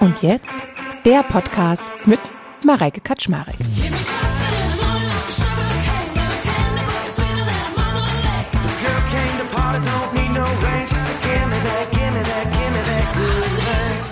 [0.00, 0.56] Und jetzt
[1.04, 2.18] der Podcast mit
[2.64, 3.54] Mareike Kaczmarek.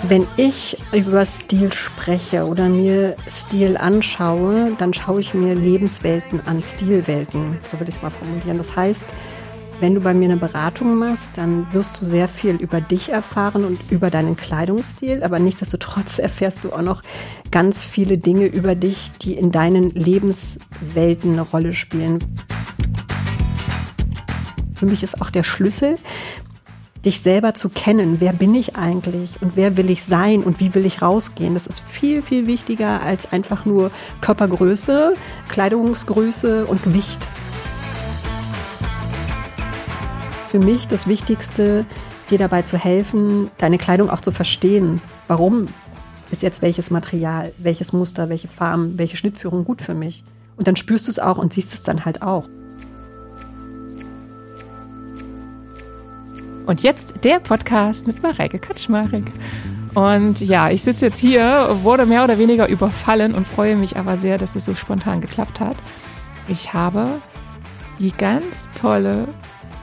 [0.07, 6.61] Wenn ich über Stil spreche oder mir Stil anschaue, dann schaue ich mir Lebenswelten an,
[6.61, 8.59] Stilwelten, so will ich es mal formulieren.
[8.59, 9.05] Das heißt,
[9.79, 13.63] wenn du bei mir eine Beratung machst, dann wirst du sehr viel über dich erfahren
[13.63, 17.01] und über deinen Kleidungsstil, aber nichtsdestotrotz erfährst du auch noch
[17.51, 22.19] ganz viele Dinge über dich, die in deinen Lebenswelten eine Rolle spielen.
[24.73, 25.95] Für mich ist auch der Schlüssel,
[27.05, 28.17] dich selber zu kennen.
[28.19, 31.53] Wer bin ich eigentlich und wer will ich sein und wie will ich rausgehen?
[31.53, 35.13] Das ist viel, viel wichtiger als einfach nur Körpergröße,
[35.47, 37.27] Kleidungsgröße und Gewicht.
[40.49, 41.85] Für mich das Wichtigste,
[42.31, 44.99] dir dabei zu helfen, deine Kleidung auch zu verstehen.
[45.27, 45.67] Warum
[46.31, 50.23] ist jetzt welches Material, welches Muster, welche Farben, welche Schnittführung gut für mich?
[50.57, 52.49] Und dann spürst du es auch und siehst es dann halt auch.
[56.65, 59.25] Und jetzt der Podcast mit Mareike Kaczmarek.
[59.93, 64.17] Und ja, ich sitze jetzt hier, wurde mehr oder weniger überfallen und freue mich aber
[64.17, 65.77] sehr, dass es so spontan geklappt hat.
[66.47, 67.07] Ich habe
[67.99, 69.27] die ganz tolle,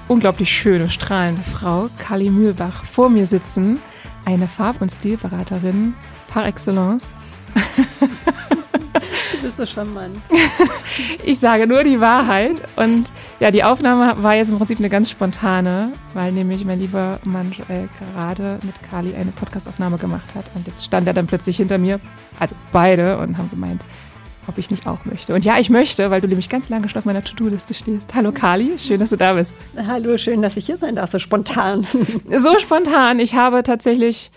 [0.08, 3.78] unglaublich schöne, strahlende Frau, Kali Mühlbach, vor mir sitzen.
[4.24, 5.94] Eine Farb- und Stilberaterin
[6.28, 7.12] par excellence.
[9.32, 10.16] Du bist so charmant.
[11.24, 12.62] Ich sage nur die Wahrheit.
[12.76, 17.18] Und ja, die Aufnahme war jetzt im Prinzip eine ganz spontane, weil nämlich mein lieber
[17.24, 20.46] Mann Joel gerade mit Kali eine Podcastaufnahme gemacht hat.
[20.54, 22.00] Und jetzt stand er dann plötzlich hinter mir,
[22.40, 23.82] also beide, und haben gemeint,
[24.46, 25.34] ob ich nicht auch möchte.
[25.34, 28.14] Und ja, ich möchte, weil du nämlich ganz lange schon auf meiner To-Do-Liste stehst.
[28.14, 29.54] Hallo Kali, schön, dass du da bist.
[29.86, 31.86] Hallo, schön, dass ich hier sein darf, so spontan.
[32.36, 33.18] So spontan.
[33.18, 34.30] Ich habe tatsächlich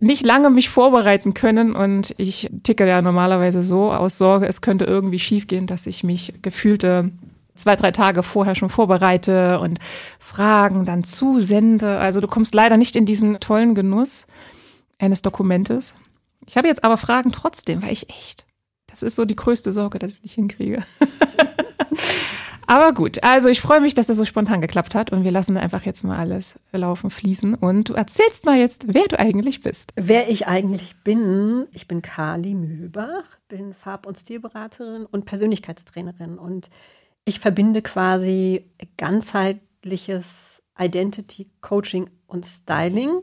[0.00, 4.84] nicht lange mich vorbereiten können und ich ticke ja normalerweise so aus Sorge, es könnte
[4.84, 7.10] irgendwie schiefgehen, dass ich mich gefühlte
[7.54, 9.78] zwei, drei Tage vorher schon vorbereite und
[10.18, 11.98] Fragen dann zusende.
[11.98, 14.26] Also du kommst leider nicht in diesen tollen Genuss
[14.98, 15.94] eines Dokumentes.
[16.46, 18.46] Ich habe jetzt aber Fragen trotzdem, weil ich echt,
[18.92, 20.84] das ist so die größte Sorge, dass ich es nicht hinkriege.
[22.66, 25.56] Aber gut, also ich freue mich, dass das so spontan geklappt hat und wir lassen
[25.56, 29.92] einfach jetzt mal alles laufen, fließen und du erzählst mal jetzt, wer du eigentlich bist.
[29.96, 36.70] Wer ich eigentlich bin, ich bin Kali Mühlbach, bin Farb- und Stilberaterin und Persönlichkeitstrainerin und
[37.24, 43.22] ich verbinde quasi ganzheitliches Identity Coaching und Styling.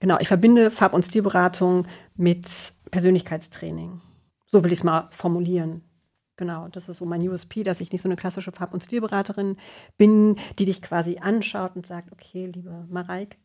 [0.00, 1.86] Genau, ich verbinde Farb- und Stilberatung
[2.16, 4.02] mit Persönlichkeitstraining.
[4.54, 5.82] So will ich es mal formulieren.
[6.36, 9.56] Genau, das ist so mein USP, dass ich nicht so eine klassische Farb- und Stilberaterin
[9.98, 13.36] bin, die dich quasi anschaut und sagt, okay, liebe Mareike,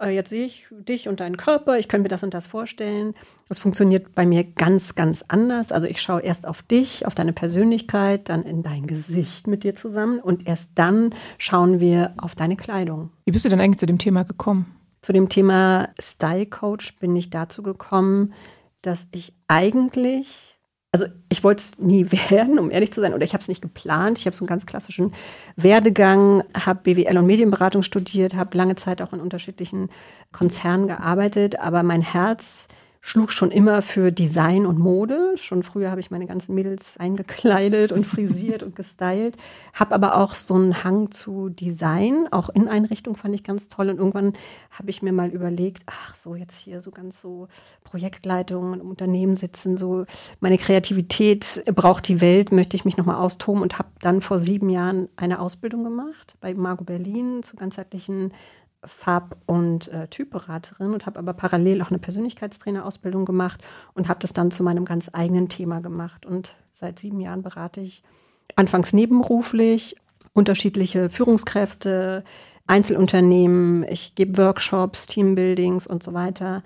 [0.00, 3.14] äh, jetzt sehe ich dich und deinen Körper, ich könnte mir das und das vorstellen.
[3.48, 5.72] Das funktioniert bei mir ganz, ganz anders.
[5.72, 9.74] Also ich schaue erst auf dich, auf deine Persönlichkeit, dann in dein Gesicht mit dir
[9.74, 13.10] zusammen und erst dann schauen wir auf deine Kleidung.
[13.24, 14.76] Wie bist du denn eigentlich zu dem Thema gekommen?
[15.02, 18.32] Zu dem Thema Style Coach bin ich dazu gekommen,
[18.82, 20.56] dass ich eigentlich
[20.92, 23.60] also ich wollte es nie werden, um ehrlich zu sein, oder ich habe es nicht
[23.60, 24.18] geplant.
[24.18, 25.12] Ich habe so einen ganz klassischen
[25.56, 29.90] Werdegang, habe BWL und Medienberatung studiert, habe lange Zeit auch in unterschiedlichen
[30.32, 32.68] Konzernen gearbeitet, aber mein Herz
[33.06, 35.34] schlug schon immer für Design und Mode.
[35.36, 39.36] Schon früher habe ich meine ganzen Mädels eingekleidet und frisiert und gestylt.
[39.72, 43.90] Habe aber auch so einen Hang zu Design, auch in Einrichtung fand ich ganz toll.
[43.90, 44.32] Und irgendwann
[44.72, 47.46] habe ich mir mal überlegt, ach so, jetzt hier so ganz so
[47.84, 50.04] Projektleitungen im Unternehmen sitzen, so
[50.40, 54.68] meine Kreativität braucht die Welt, möchte ich mich nochmal austoben und habe dann vor sieben
[54.68, 58.32] Jahren eine Ausbildung gemacht bei Margot Berlin zur ganzheitlichen
[58.84, 63.62] Farb- und äh, Typberaterin und habe aber parallel auch eine Persönlichkeitstrainerausbildung gemacht
[63.94, 66.26] und habe das dann zu meinem ganz eigenen Thema gemacht.
[66.26, 68.02] Und seit sieben Jahren berate ich
[68.54, 69.96] anfangs nebenberuflich
[70.32, 72.22] unterschiedliche Führungskräfte,
[72.66, 76.62] Einzelunternehmen, ich gebe Workshops, Teambuildings und so weiter.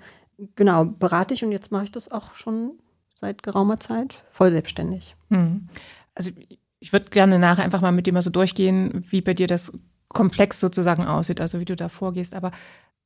[0.55, 2.73] Genau, berate ich und jetzt mache ich das auch schon
[3.15, 5.15] seit geraumer Zeit voll selbstständig.
[5.29, 5.69] Hm.
[6.15, 6.31] Also
[6.79, 9.71] ich würde gerne nachher einfach mal mit dir mal so durchgehen, wie bei dir das
[10.13, 12.33] komplex sozusagen aussieht, also wie du da vorgehst.
[12.33, 12.51] Aber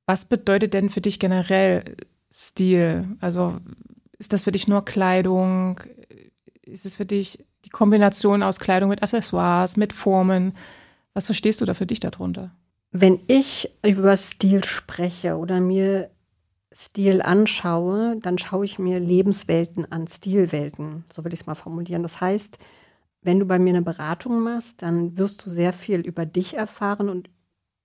[0.06, 1.84] was bedeutet denn für dich generell
[2.32, 3.08] Stil?
[3.22, 3.58] Also
[4.18, 5.80] ist das für dich nur Kleidung?
[6.62, 10.54] Ist es für dich die Kombination aus Kleidung mit Accessoires, mit Formen?
[11.14, 12.52] Was verstehst du da für dich darunter?
[12.92, 16.10] Wenn ich über Stil spreche oder mir
[16.74, 22.04] Stil anschaue, dann schaue ich mir Lebenswelten an, Stilwelten, so will ich es mal formulieren.
[22.04, 22.58] Das heißt,
[23.26, 27.10] wenn du bei mir eine Beratung machst, dann wirst du sehr viel über dich erfahren
[27.10, 27.30] und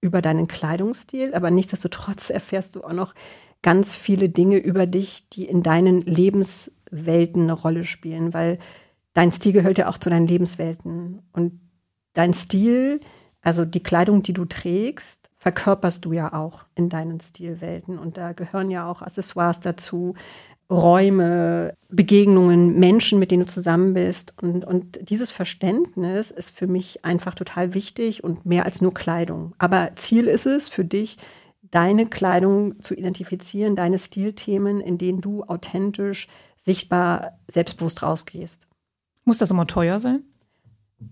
[0.00, 3.14] über deinen Kleidungsstil, aber nichtsdestotrotz erfährst du auch noch
[3.62, 8.58] ganz viele Dinge über dich, die in deinen Lebenswelten eine Rolle spielen, weil
[9.12, 11.22] dein Stil gehört ja auch zu deinen Lebenswelten.
[11.32, 11.60] Und
[12.14, 13.00] dein Stil,
[13.42, 17.98] also die Kleidung, die du trägst, verkörperst du ja auch in deinen Stilwelten.
[17.98, 20.14] Und da gehören ja auch Accessoires dazu,
[20.70, 24.34] Räume, Begegnungen, Menschen, mit denen du zusammen bist.
[24.40, 29.52] Und, und dieses Verständnis ist für mich einfach total wichtig und mehr als nur Kleidung.
[29.58, 31.17] Aber Ziel ist es für dich,
[31.70, 38.69] deine Kleidung zu identifizieren, deine Stilthemen, in denen du authentisch, sichtbar, selbstbewusst rausgehst.
[39.25, 40.25] Muss das immer teuer sein?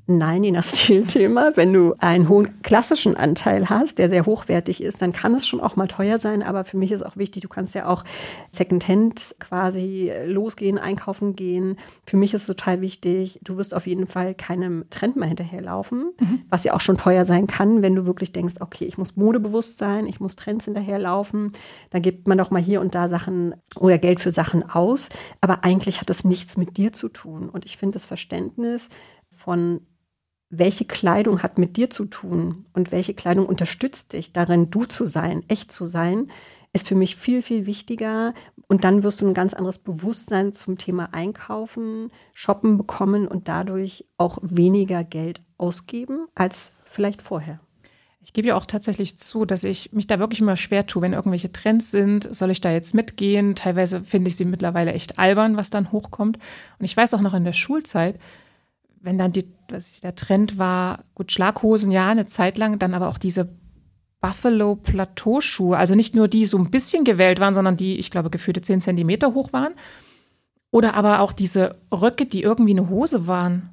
[0.06, 1.52] Nein, je nach Stilthema.
[1.55, 5.61] Wenn du einen hohen klassischen Anteil hast, der sehr hochwertig ist, dann kann es schon
[5.61, 6.43] auch mal teuer sein.
[6.43, 8.05] Aber für mich ist auch wichtig, du kannst ja auch
[8.50, 11.76] Secondhand quasi losgehen, einkaufen gehen.
[12.06, 16.40] Für mich ist total wichtig, du wirst auf jeden Fall keinem Trend mehr hinterherlaufen, mhm.
[16.49, 19.79] was ja auch schon teuer sein kann, wenn du wirklich denkst, okay, ich muss modebewusst
[19.79, 21.52] sein, ich muss Trends hinterherlaufen.
[21.90, 25.08] Dann gibt man doch mal hier und da Sachen oder Geld für Sachen aus.
[25.40, 27.49] Aber eigentlich hat das nichts mit dir zu tun.
[27.49, 28.88] Und ich finde das Verständnis,
[29.48, 29.80] von
[30.50, 35.06] welche Kleidung hat mit dir zu tun und welche Kleidung unterstützt dich darin, du zu
[35.06, 36.30] sein, echt zu sein,
[36.74, 38.34] ist für mich viel, viel wichtiger.
[38.66, 44.04] Und dann wirst du ein ganz anderes Bewusstsein zum Thema Einkaufen, Shoppen bekommen und dadurch
[44.18, 47.58] auch weniger Geld ausgeben als vielleicht vorher.
[48.20, 51.14] Ich gebe ja auch tatsächlich zu, dass ich mich da wirklich immer schwer tue, wenn
[51.14, 53.54] irgendwelche Trends sind, soll ich da jetzt mitgehen?
[53.54, 56.36] Teilweise finde ich sie mittlerweile echt albern, was dann hochkommt.
[56.78, 58.20] Und ich weiß auch noch in der Schulzeit,
[59.00, 63.08] wenn dann die, was der Trend war, gut, Schlaghosen, ja, eine Zeit lang, dann aber
[63.08, 63.48] auch diese
[64.20, 68.30] Buffalo Plateauschuhe, also nicht nur die so ein bisschen gewählt waren, sondern die, ich glaube,
[68.30, 69.74] gefühlte zehn Zentimeter hoch waren.
[70.70, 73.70] Oder aber auch diese Röcke, die irgendwie eine Hose waren.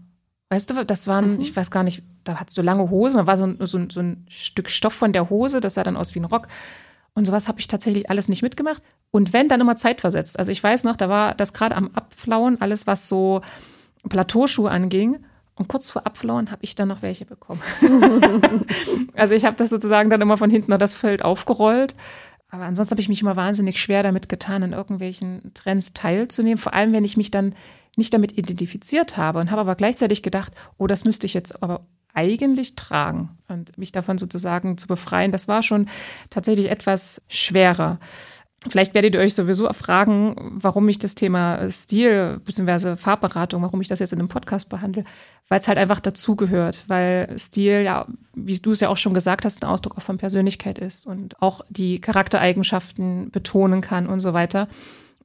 [0.49, 1.41] Weißt du, das waren, mhm.
[1.41, 4.25] ich weiß gar nicht, da hattest du lange Hosen, da war so, so, so ein
[4.29, 6.47] Stück Stoff von der Hose, das sah dann aus wie ein Rock.
[7.15, 8.83] Und sowas habe ich tatsächlich alles nicht mitgemacht.
[9.09, 10.37] Und wenn, dann immer zeitversetzt.
[10.37, 13.41] Also ich weiß noch, da war das gerade am Abflauen, alles, was so
[14.09, 15.23] Plateauschuhe anging.
[15.57, 17.61] Und kurz vor Abflauen habe ich dann noch welche bekommen.
[19.13, 21.95] also ich habe das sozusagen dann immer von hinten nach das Feld aufgerollt.
[22.49, 26.57] Aber ansonsten habe ich mich immer wahnsinnig schwer damit getan, in irgendwelchen Trends teilzunehmen.
[26.57, 27.55] Vor allem, wenn ich mich dann
[27.95, 31.85] nicht damit identifiziert habe und habe aber gleichzeitig gedacht, oh, das müsste ich jetzt aber
[32.13, 35.31] eigentlich tragen und mich davon sozusagen zu befreien.
[35.31, 35.89] Das war schon
[36.29, 37.99] tatsächlich etwas schwerer.
[38.69, 42.95] Vielleicht werdet ihr euch sowieso fragen, warum ich das Thema Stil bzw.
[42.95, 45.03] Farbberatung, warum ich das jetzt in einem Podcast behandle,
[45.49, 49.45] weil es halt einfach dazugehört, weil Stil ja, wie du es ja auch schon gesagt
[49.45, 54.33] hast, ein Ausdruck auch von Persönlichkeit ist und auch die Charaktereigenschaften betonen kann und so
[54.33, 54.67] weiter.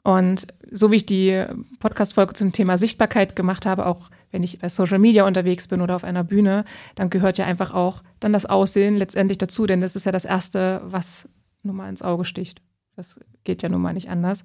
[0.02, 1.44] Und so wie ich die
[1.78, 5.96] Podcast-Folge zum Thema Sichtbarkeit gemacht habe, auch wenn ich bei Social Media unterwegs bin oder
[5.96, 6.64] auf einer Bühne,
[6.94, 10.24] dann gehört ja einfach auch dann das Aussehen letztendlich dazu, denn das ist ja das
[10.24, 11.28] Erste, was
[11.62, 12.62] nun mal ins Auge sticht.
[13.00, 14.44] Das geht ja nun mal nicht anders.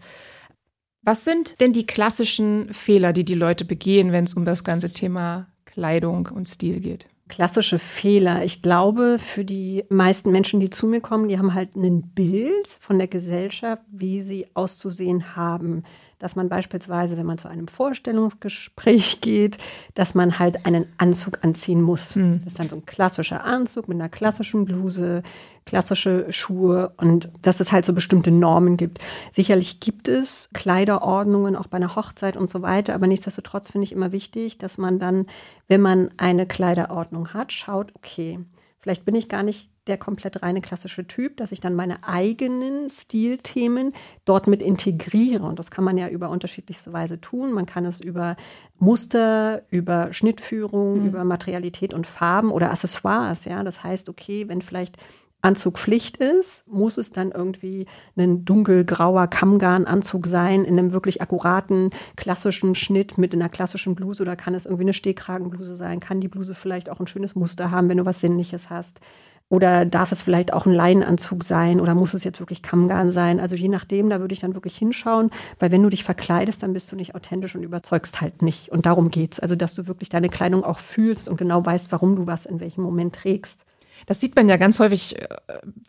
[1.02, 4.92] Was sind denn die klassischen Fehler, die die Leute begehen, wenn es um das ganze
[4.92, 7.06] Thema Kleidung und Stil geht?
[7.28, 8.46] Klassische Fehler.
[8.46, 12.68] Ich glaube, für die meisten Menschen, die zu mir kommen, die haben halt ein Bild
[12.80, 15.84] von der Gesellschaft, wie sie auszusehen haben
[16.20, 19.58] dass man beispielsweise, wenn man zu einem Vorstellungsgespräch geht,
[19.94, 22.16] dass man halt einen Anzug anziehen muss.
[22.16, 22.42] Mhm.
[22.44, 25.24] Das ist dann so ein klassischer Anzug mit einer klassischen Bluse,
[25.66, 29.00] klassische Schuhe und dass es halt so bestimmte Normen gibt.
[29.32, 33.92] Sicherlich gibt es Kleiderordnungen auch bei einer Hochzeit und so weiter, aber nichtsdestotrotz finde ich
[33.92, 35.26] immer wichtig, dass man dann,
[35.68, 38.40] wenn man eine Kleiderordnung hat, schaut, okay,
[38.86, 42.88] vielleicht bin ich gar nicht der komplett reine klassische Typ, dass ich dann meine eigenen
[42.92, 43.94] Stilthemen
[44.26, 45.44] dort mit integriere.
[45.44, 47.52] Und das kann man ja über unterschiedlichste Weise tun.
[47.52, 48.36] Man kann es über
[48.78, 51.08] Muster, über Schnittführung, mhm.
[51.08, 53.46] über Materialität und Farben oder Accessoires.
[53.46, 54.98] Ja, das heißt, okay, wenn vielleicht
[55.46, 57.86] Anzug Pflicht ist, muss es dann irgendwie
[58.18, 64.36] ein dunkelgrauer Kammgarnanzug sein, in einem wirklich akkuraten, klassischen Schnitt mit einer klassischen Bluse oder
[64.36, 66.00] kann es irgendwie eine Stehkragenbluse sein?
[66.00, 69.00] Kann die Bluse vielleicht auch ein schönes Muster haben, wenn du was Sinnliches hast?
[69.48, 73.40] Oder darf es vielleicht auch ein Leinenanzug sein oder muss es jetzt wirklich Kammgarn sein?
[73.40, 76.74] Also je nachdem, da würde ich dann wirklich hinschauen, weil wenn du dich verkleidest, dann
[76.74, 78.70] bist du nicht authentisch und überzeugst halt nicht.
[78.70, 79.40] Und darum geht's.
[79.40, 82.60] Also, dass du wirklich deine Kleidung auch fühlst und genau weißt, warum du was in
[82.60, 83.66] welchem Moment trägst.
[84.06, 85.28] Das sieht man ja ganz häufig, äh,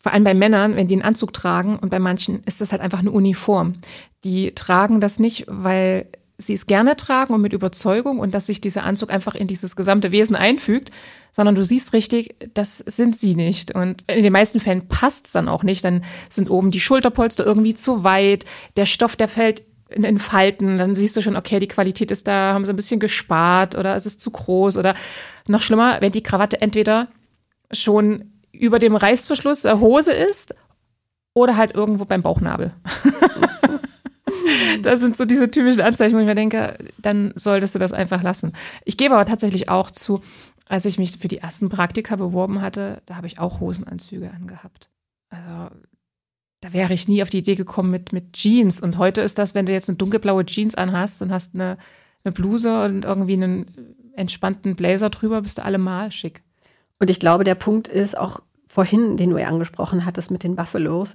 [0.02, 2.82] vor allem bei Männern, wenn die einen Anzug tragen und bei manchen ist das halt
[2.82, 3.74] einfach eine Uniform.
[4.24, 6.06] Die tragen das nicht, weil
[6.38, 9.74] sie es gerne tragen und mit Überzeugung und dass sich dieser Anzug einfach in dieses
[9.74, 10.90] gesamte Wesen einfügt,
[11.32, 13.74] sondern du siehst richtig, das sind sie nicht.
[13.74, 15.84] Und in den meisten Fällen passt es dann auch nicht.
[15.84, 18.44] Dann sind oben die Schulterpolster irgendwie zu weit,
[18.76, 22.26] der Stoff, der fällt in, in Falten, dann siehst du schon, okay, die Qualität ist
[22.26, 24.94] da, haben sie ein bisschen gespart oder es ist zu groß oder
[25.46, 27.08] noch schlimmer, wenn die Krawatte entweder
[27.70, 30.54] schon über dem Reißverschluss der Hose ist
[31.34, 32.72] oder halt irgendwo beim Bauchnabel.
[34.82, 38.22] das sind so diese typischen Anzeichen, wo ich mir denke, dann solltest du das einfach
[38.22, 38.52] lassen.
[38.84, 40.20] Ich gebe aber tatsächlich auch zu,
[40.66, 44.90] als ich mich für die ersten Praktika beworben hatte, da habe ich auch Hosenanzüge angehabt.
[45.28, 45.74] Also
[46.60, 48.80] da wäre ich nie auf die Idee gekommen mit, mit Jeans.
[48.80, 51.76] Und heute ist das, wenn du jetzt eine dunkelblaue Jeans anhast und hast eine,
[52.24, 53.66] eine Bluse und irgendwie einen
[54.14, 56.42] entspannten Blazer drüber, bist du allemal schick.
[56.98, 60.56] Und ich glaube, der Punkt ist auch vorhin, den du ja angesprochen hattest mit den
[60.56, 61.14] Buffalos,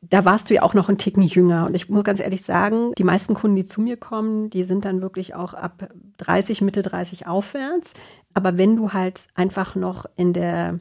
[0.00, 1.66] da warst du ja auch noch einen Ticken jünger.
[1.66, 4.84] Und ich muss ganz ehrlich sagen, die meisten Kunden, die zu mir kommen, die sind
[4.84, 5.88] dann wirklich auch ab
[6.18, 7.94] 30, Mitte 30 aufwärts.
[8.32, 10.78] Aber wenn du halt einfach noch in der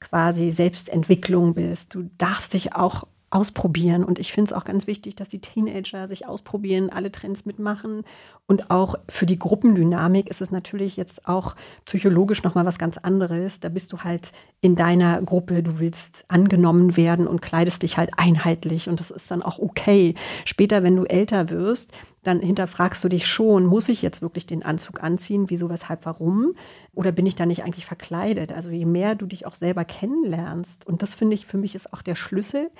[0.00, 4.04] quasi Selbstentwicklung bist, du darfst dich auch ausprobieren.
[4.04, 8.04] Und ich finde es auch ganz wichtig, dass die Teenager sich ausprobieren, alle Trends mitmachen.
[8.46, 11.54] Und auch für die Gruppendynamik ist es natürlich jetzt auch
[11.84, 13.60] psychologisch nochmal was ganz anderes.
[13.60, 14.32] Da bist du halt
[14.62, 18.88] in deiner Gruppe, du willst angenommen werden und kleidest dich halt einheitlich.
[18.88, 20.14] Und das ist dann auch okay.
[20.46, 21.92] Später, wenn du älter wirst,
[22.22, 25.50] dann hinterfragst du dich schon, muss ich jetzt wirklich den Anzug anziehen?
[25.50, 26.54] Wieso, weshalb, warum?
[26.94, 28.52] Oder bin ich da nicht eigentlich verkleidet?
[28.52, 31.92] Also je mehr du dich auch selber kennenlernst, und das finde ich für mich ist
[31.92, 32.70] auch der Schlüssel,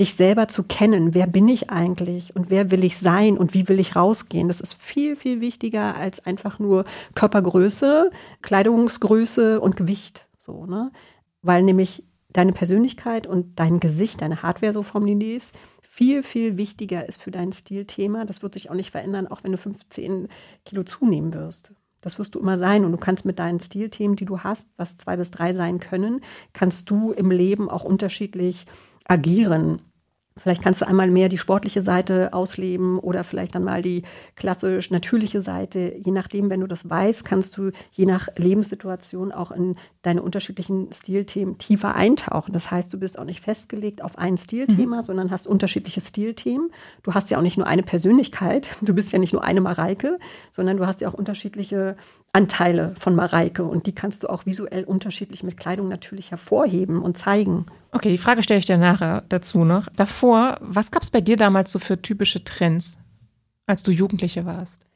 [0.00, 1.14] dich selber zu kennen.
[1.14, 4.48] Wer bin ich eigentlich und wer will ich sein und wie will ich rausgehen?
[4.48, 8.10] Das ist viel, viel wichtiger als einfach nur Körpergröße,
[8.42, 10.26] Kleidungsgröße und Gewicht.
[10.38, 10.90] So, ne?
[11.42, 12.02] Weil nämlich
[12.32, 17.30] deine Persönlichkeit und dein Gesicht, deine Hardware, so formuliert ist, viel, viel wichtiger ist für
[17.30, 18.24] dein Stilthema.
[18.24, 20.28] Das wird sich auch nicht verändern, auch wenn du 15
[20.64, 21.74] Kilo zunehmen wirst.
[22.00, 22.86] Das wirst du immer sein.
[22.86, 26.22] Und du kannst mit deinen Stilthemen, die du hast, was zwei bis drei sein können,
[26.54, 28.64] kannst du im Leben auch unterschiedlich
[29.04, 29.82] agieren.
[30.36, 34.02] Vielleicht kannst du einmal mehr die sportliche Seite ausleben oder vielleicht dann mal die
[34.36, 35.94] klassisch natürliche Seite.
[36.02, 40.90] Je nachdem, wenn du das weißt, kannst du je nach Lebenssituation auch in deine unterschiedlichen
[40.92, 42.52] Stilthemen tiefer eintauchen.
[42.52, 45.02] Das heißt, du bist auch nicht festgelegt auf ein Stilthema, mhm.
[45.02, 46.70] sondern hast unterschiedliche Stilthemen.
[47.02, 48.66] Du hast ja auch nicht nur eine Persönlichkeit.
[48.90, 50.18] Du bist ja nicht nur eine Mareike,
[50.50, 51.96] sondern du hast ja auch unterschiedliche
[52.32, 57.16] Anteile von Mareike und die kannst du auch visuell unterschiedlich mit Kleidung natürlich hervorheben und
[57.16, 57.66] zeigen.
[57.92, 59.88] Okay, die Frage stelle ich dir nachher dazu noch.
[59.94, 62.98] Davor, was gab es bei dir damals so für typische Trends,
[63.66, 64.89] als du Jugendliche warst?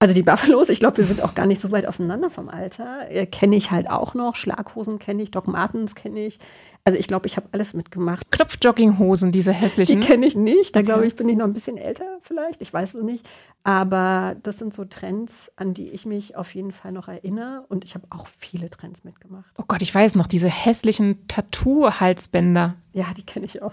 [0.00, 3.10] Also die Buffalos, ich glaube, wir sind auch gar nicht so weit auseinander vom Alter.
[3.10, 4.36] Äh, kenne ich halt auch noch.
[4.36, 6.38] Schlaghosen kenne ich, Doc Martens kenne ich.
[6.86, 8.30] Also ich glaube, ich habe alles mitgemacht.
[8.30, 10.02] Knopfjogginghosen, diese hässlichen.
[10.02, 10.76] Die kenne ich nicht.
[10.76, 10.86] Da okay.
[10.86, 12.60] glaube ich, bin ich noch ein bisschen älter vielleicht.
[12.60, 13.26] Ich weiß es nicht.
[13.62, 17.64] Aber das sind so Trends, an die ich mich auf jeden Fall noch erinnere.
[17.70, 19.50] Und ich habe auch viele Trends mitgemacht.
[19.56, 22.74] Oh Gott, ich weiß noch, diese hässlichen Tattoo-Halsbänder.
[22.92, 23.72] Ja, die kenne ich auch.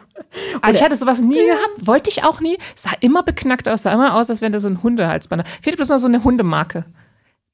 [0.62, 1.56] Also ich hatte sowas nie ja.
[1.56, 2.58] gehabt, wollte ich auch nie.
[2.76, 5.46] Sah immer beknackt aus, sah immer aus, als wäre da so ein Hundehalsband.
[5.62, 6.86] Fehlt bloß noch so eine Hundemarke.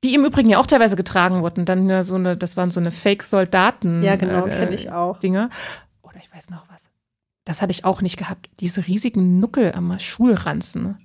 [0.04, 1.66] Die im Übrigen ja auch teilweise getragen wurden.
[1.66, 4.04] Dann ja so eine, das waren so eine Fake-Soldaten.
[4.04, 5.20] Ja, genau, äh, kenne ich auch.
[5.20, 5.50] Dinge.
[6.04, 6.90] Oder ich weiß noch was.
[7.46, 8.50] Das hatte ich auch nicht gehabt.
[8.60, 10.98] Diese riesigen Nuckel am Schulranzen.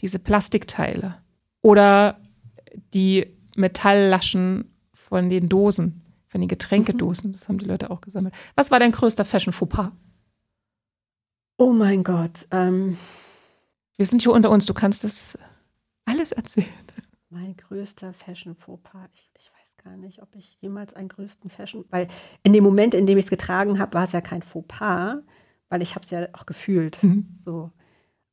[0.00, 1.16] Diese Plastikteile.
[1.62, 2.18] Oder
[2.94, 3.26] die
[3.56, 7.32] Metalllaschen von den Dosen, von den Getränkedosen.
[7.32, 8.34] Das haben die Leute auch gesammelt.
[8.54, 9.90] Was war dein größter Fashion-Fauxpas?
[11.58, 12.46] Oh mein Gott.
[12.50, 12.96] Ähm,
[13.96, 14.64] Wir sind hier unter uns.
[14.64, 15.38] Du kannst das
[16.06, 16.66] alles erzählen.
[17.30, 19.08] Mein größter Fashion-Fauxpas.
[19.14, 22.08] Ich, ich, weiß gar nicht, ob ich jemals einen größten Fashion, weil
[22.42, 25.18] in dem Moment, in dem ich es getragen habe, war es ja kein Fauxpas,
[25.68, 27.00] weil ich habe es ja auch gefühlt.
[27.02, 27.38] Mhm.
[27.40, 27.70] So.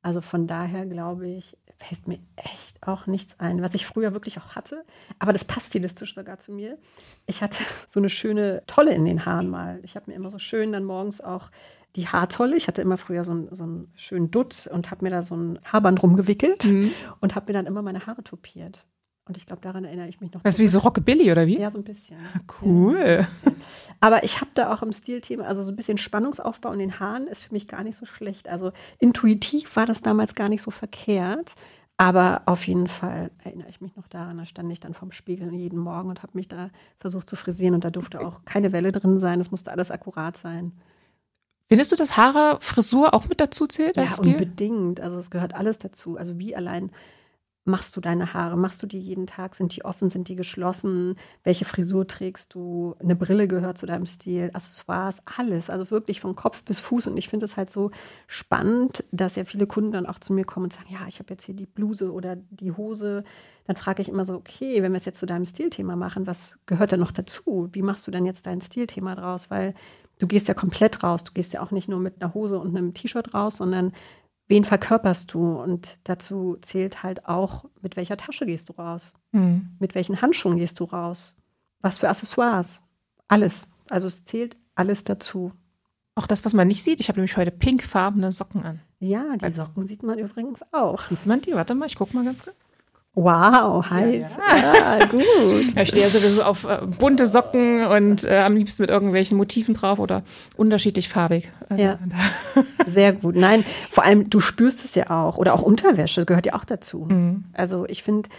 [0.02, 4.40] Also von daher glaube ich, fällt mir echt auch nichts ein, was ich früher wirklich
[4.40, 4.84] auch hatte.
[5.20, 6.80] Aber das passt stilistisch sogar zu mir.
[7.28, 9.80] Ich hatte so eine schöne Tolle in den Haaren mal.
[9.84, 11.52] Ich habe mir immer so schön dann morgens auch
[11.96, 12.56] die Haartolle.
[12.56, 15.36] Ich hatte immer früher so einen, so einen schönen Dutt und habe mir da so
[15.36, 16.92] ein Haarband rumgewickelt mhm.
[17.20, 18.86] und habe mir dann immer meine Haare topiert.
[19.28, 20.44] Und ich glaube, daran erinnere ich mich noch.
[20.44, 21.60] Weißt du, wie so Rockabilly oder wie?
[21.60, 22.18] Ja, so ein bisschen.
[22.34, 22.98] Ah, cool.
[22.98, 23.56] Ja, bisschen.
[24.00, 27.28] Aber ich habe da auch im Stilthema, also so ein bisschen Spannungsaufbau in den Haaren
[27.28, 28.48] ist für mich gar nicht so schlecht.
[28.48, 31.56] Also intuitiv war das damals gar nicht so verkehrt.
[31.98, 35.52] Aber auf jeden Fall erinnere ich mich noch daran, da stand ich dann vorm Spiegel
[35.52, 38.92] jeden Morgen und habe mich da versucht zu frisieren und da durfte auch keine Welle
[38.92, 40.74] drin sein, es musste alles akkurat sein.
[41.68, 43.98] Findest du, dass Haare, Frisur auch mit dazu zählt?
[43.98, 45.02] Ja, unbedingt.
[45.02, 46.18] Also es gehört alles dazu.
[46.18, 46.92] Also wie allein
[47.68, 48.58] machst du deine Haare?
[48.58, 49.54] Machst du die jeden Tag?
[49.54, 50.10] Sind die offen?
[50.10, 51.16] Sind die geschlossen?
[51.44, 52.96] Welche Frisur trägst du?
[53.00, 55.70] Eine Brille gehört zu deinem Stil, Accessoires, alles.
[55.70, 57.08] Also wirklich von Kopf bis Fuß.
[57.08, 57.92] Und ich finde es halt so
[58.28, 61.34] spannend, dass ja viele Kunden dann auch zu mir kommen und sagen, ja, ich habe
[61.34, 63.26] jetzt hier die Bluse oder die Hose.
[63.66, 66.58] Dann frage ich immer so, okay, wenn wir es jetzt zu deinem Stilthema machen, was
[66.66, 67.68] gehört da noch dazu?
[67.74, 69.52] Wie machst du denn jetzt dein Stilthema draus?
[69.52, 69.74] Weil
[70.20, 71.24] du gehst ja komplett raus.
[71.24, 73.94] Du gehst ja auch nicht nur mit einer Hose und einem T-Shirt raus, sondern
[74.48, 75.60] wen verkörperst du?
[75.60, 79.14] Und dazu zählt halt auch, mit welcher Tasche gehst du raus?
[79.32, 79.76] Mhm.
[79.80, 81.36] Mit welchen Handschuhen gehst du raus?
[81.82, 82.82] Was für Accessoires?
[83.28, 83.68] Alles.
[83.90, 85.52] Also es zählt alles dazu.
[86.16, 87.00] Auch das, was man nicht sieht.
[87.00, 88.80] Ich habe nämlich heute pinkfarbene Socken an.
[89.00, 91.02] Ja, die Socken sieht man übrigens auch.
[91.08, 91.54] Sieht man die?
[91.54, 92.58] Warte mal, ich gucke mal ganz kurz.
[93.20, 94.38] Wow, heiß.
[94.38, 94.74] Ja, ja.
[95.00, 95.76] ja gut.
[95.76, 99.98] Ich stehe sowieso auf äh, bunte Socken und äh, am liebsten mit irgendwelchen Motiven drauf
[99.98, 100.22] oder
[100.56, 101.52] unterschiedlich farbig.
[101.68, 101.98] Also, ja.
[102.86, 103.36] Sehr gut.
[103.36, 105.38] Nein, vor allem du spürst es ja auch.
[105.38, 107.08] Oder auch Unterwäsche gehört ja auch dazu.
[107.10, 107.46] Mhm.
[107.54, 108.30] Also ich finde,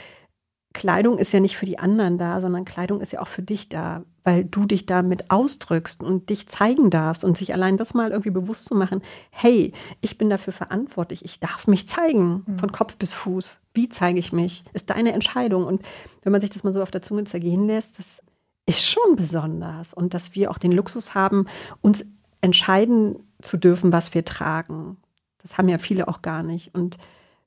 [0.74, 3.68] Kleidung ist ja nicht für die anderen da, sondern Kleidung ist ja auch für dich
[3.68, 8.10] da, weil du dich damit ausdrückst und dich zeigen darfst und sich allein das mal
[8.10, 12.58] irgendwie bewusst zu machen, hey, ich bin dafür verantwortlich, ich darf mich zeigen, mhm.
[12.60, 13.58] von Kopf bis Fuß.
[13.78, 14.64] Wie zeige ich mich?
[14.72, 15.64] Ist deine Entscheidung.
[15.64, 15.82] Und
[16.24, 18.20] wenn man sich das mal so auf der Zunge zergehen lässt, das
[18.66, 19.94] ist schon besonders.
[19.94, 21.46] Und dass wir auch den Luxus haben,
[21.80, 22.04] uns
[22.40, 24.96] entscheiden zu dürfen, was wir tragen.
[25.40, 26.74] Das haben ja viele auch gar nicht.
[26.74, 26.96] Und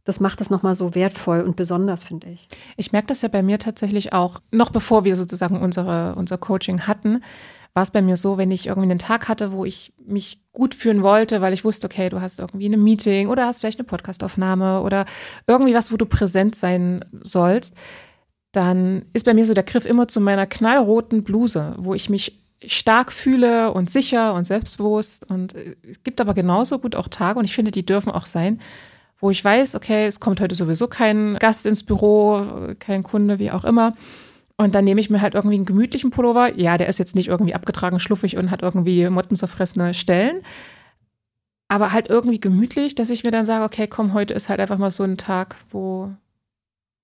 [0.06, 2.48] das macht das nochmal so wertvoll und besonders, finde ich.
[2.78, 6.88] Ich merke das ja bei mir tatsächlich auch, noch bevor wir sozusagen unsere, unser Coaching
[6.88, 7.22] hatten,
[7.74, 10.76] war es bei mir so, wenn ich irgendwie einen Tag hatte, wo ich mich gut
[10.76, 13.88] fühlen wollte, weil ich wusste, okay, du hast irgendwie ein Meeting oder hast vielleicht eine
[13.88, 15.06] Podcastaufnahme oder
[15.48, 17.78] irgendwie was, wo du präsent sein sollst,
[18.52, 22.44] dann ist bei mir so der Griff immer zu meiner knallroten Bluse, wo ich mich
[22.66, 25.30] stark fühle und sicher und selbstbewusst.
[25.30, 25.56] Und
[25.88, 28.60] es gibt aber genauso gut auch Tage, und ich finde, die dürfen auch sein,
[29.20, 33.52] wo ich weiß, okay, es kommt heute sowieso kein Gast ins Büro, kein Kunde, wie
[33.52, 33.94] auch immer.
[34.58, 36.58] Und dann nehme ich mir halt irgendwie einen gemütlichen Pullover.
[36.58, 40.42] Ja, der ist jetzt nicht irgendwie abgetragen, schluffig und hat irgendwie mottenzerfressene Stellen.
[41.68, 44.78] Aber halt irgendwie gemütlich, dass ich mir dann sage, okay, komm, heute ist halt einfach
[44.78, 46.12] mal so ein Tag, wo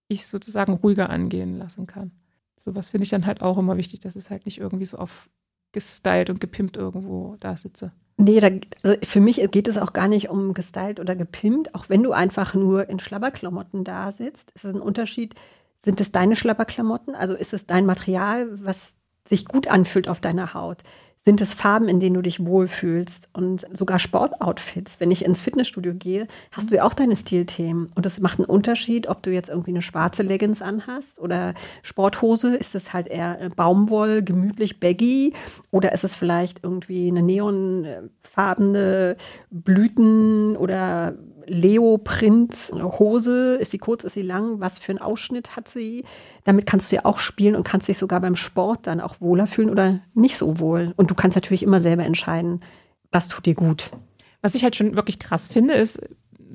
[0.10, 2.12] ich sozusagen ruhiger angehen lassen kann.
[2.58, 5.30] Sowas finde ich dann halt auch immer wichtig, dass es halt nicht irgendwie so auf
[5.74, 7.92] gestylt und gepimpt irgendwo da sitze.
[8.18, 8.50] Nee, da,
[8.82, 11.76] also für mich geht es auch gar nicht um gestylt oder gepimpt.
[11.76, 15.36] Auch wenn du einfach nur in Schlabberklamotten da sitzt, ist es ein Unterschied.
[15.78, 17.16] Sind es deine Schlabberklamotten?
[17.16, 20.84] Also ist es dein Material, was sich gut anfühlt auf deiner Haut?
[21.28, 25.02] sind es Farben, in denen du dich wohlfühlst und sogar Sportoutfits.
[25.02, 27.92] Wenn ich ins Fitnessstudio gehe, hast du ja auch deine Stilthemen.
[27.96, 32.56] Und es macht einen Unterschied, ob du jetzt irgendwie eine schwarze Leggings anhast oder Sporthose.
[32.56, 35.34] Ist es halt eher äh, Baumwoll, gemütlich, baggy?
[35.70, 39.18] Oder ist es vielleicht irgendwie eine neonfarbene
[39.50, 41.16] Blüten- oder
[41.48, 43.56] Leoprint-Hose.
[43.56, 44.60] Ist sie kurz, ist sie lang?
[44.60, 46.04] Was für einen Ausschnitt hat sie?
[46.44, 49.48] Damit kannst du ja auch spielen und kannst dich sogar beim Sport dann auch wohler
[49.48, 50.94] fühlen oder nicht so wohl.
[50.98, 52.62] Und du kannst natürlich immer selber entscheiden,
[53.12, 53.92] was tut dir gut.
[54.42, 56.02] Was ich halt schon wirklich krass finde, ist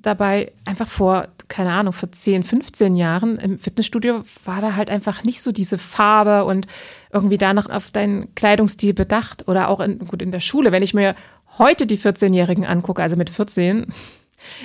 [0.03, 5.25] dabei einfach vor, keine Ahnung, vor 10, 15 Jahren im Fitnessstudio war da halt einfach
[5.25, 6.67] nicht so diese Farbe und
[7.13, 10.73] irgendwie danach auf deinen Kleidungsstil bedacht oder auch in, gut in der Schule.
[10.73, 11.15] Wenn ich mir
[11.59, 13.87] heute die 14-Jährigen angucke, also mit 14,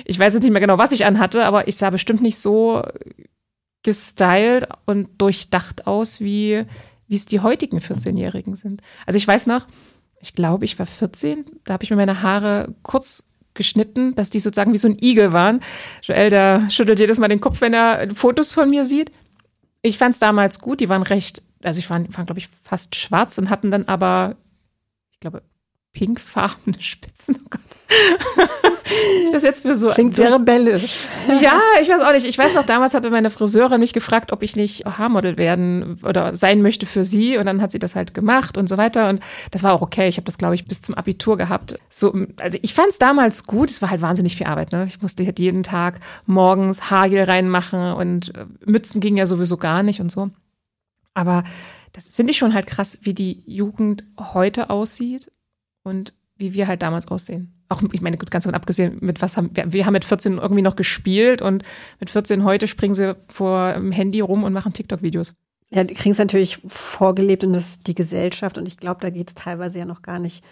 [0.04, 2.82] ich weiß jetzt nicht mehr genau, was ich anhatte, aber ich sah bestimmt nicht so
[3.82, 6.64] gestylt und durchdacht aus, wie,
[7.06, 8.82] wie es die heutigen 14-Jährigen sind.
[9.06, 9.66] Also ich weiß noch,
[10.20, 14.40] ich glaube, ich war 14, da habe ich mir meine Haare kurz geschnitten, dass die
[14.40, 15.60] sozusagen wie so ein Igel waren.
[16.02, 19.12] Joel, der schüttelt jedes Mal den Kopf, wenn er Fotos von mir sieht.
[19.82, 22.94] Ich fand es damals gut, die waren recht, also ich waren, waren glaube ich, fast
[22.94, 24.36] schwarz und hatten dann aber,
[25.12, 25.42] ich glaube,
[25.92, 27.38] pinkfarbene Spitzen.
[27.44, 27.60] Oh Gott.
[29.32, 29.90] das jetzt mir so.
[29.90, 31.06] Klingt sehr rebellisch.
[31.40, 32.26] Ja, ich weiß auch nicht.
[32.26, 36.36] Ich weiß noch, damals hatte meine Friseurin mich gefragt, ob ich nicht Haarmodel werden oder
[36.36, 37.38] sein möchte für sie.
[37.38, 39.08] Und dann hat sie das halt gemacht und so weiter.
[39.08, 40.08] Und das war auch okay.
[40.08, 41.78] Ich habe das, glaube ich, bis zum Abitur gehabt.
[41.88, 43.70] So, also ich fand es damals gut.
[43.70, 44.72] Es war halt wahnsinnig viel Arbeit.
[44.72, 44.84] Ne?
[44.86, 49.82] Ich musste halt jeden Tag morgens Haargel reinmachen und äh, Mützen ging ja sowieso gar
[49.82, 50.30] nicht und so.
[51.14, 51.44] Aber
[51.92, 55.30] das finde ich schon halt krass, wie die Jugend heute aussieht
[55.88, 57.52] und wie wir halt damals aussehen.
[57.68, 60.62] Auch, ich meine, ganz davon abgesehen, mit was haben wir, wir haben mit 14 irgendwie
[60.62, 61.64] noch gespielt und
[62.00, 65.34] mit 14 heute springen sie vor dem Handy rum und machen TikTok-Videos.
[65.70, 69.10] Ja, die kriegen es natürlich vorgelebt und das ist die Gesellschaft und ich glaube, da
[69.10, 70.42] geht es teilweise ja noch gar nicht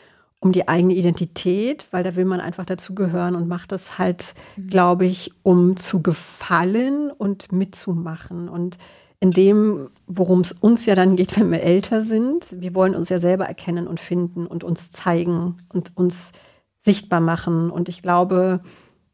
[0.41, 4.69] um die eigene Identität, weil da will man einfach dazugehören und macht das halt, mhm.
[4.69, 8.51] glaube ich, um zu gefallen und mitzumachen.
[8.51, 8.77] Und
[9.21, 12.61] in dem, worum es uns ja dann geht, wenn wir älter sind.
[12.61, 16.33] Wir wollen uns ja selber erkennen und finden und uns zeigen und uns
[16.79, 17.71] sichtbar machen.
[17.71, 18.61] Und ich glaube,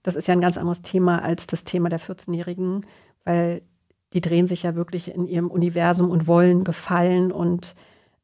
[0.02, 2.84] das ist ja ein ganz anderes Thema als das Thema der 14-Jährigen,
[3.24, 3.62] weil
[4.12, 7.74] die drehen sich ja wirklich in ihrem Universum und wollen gefallen und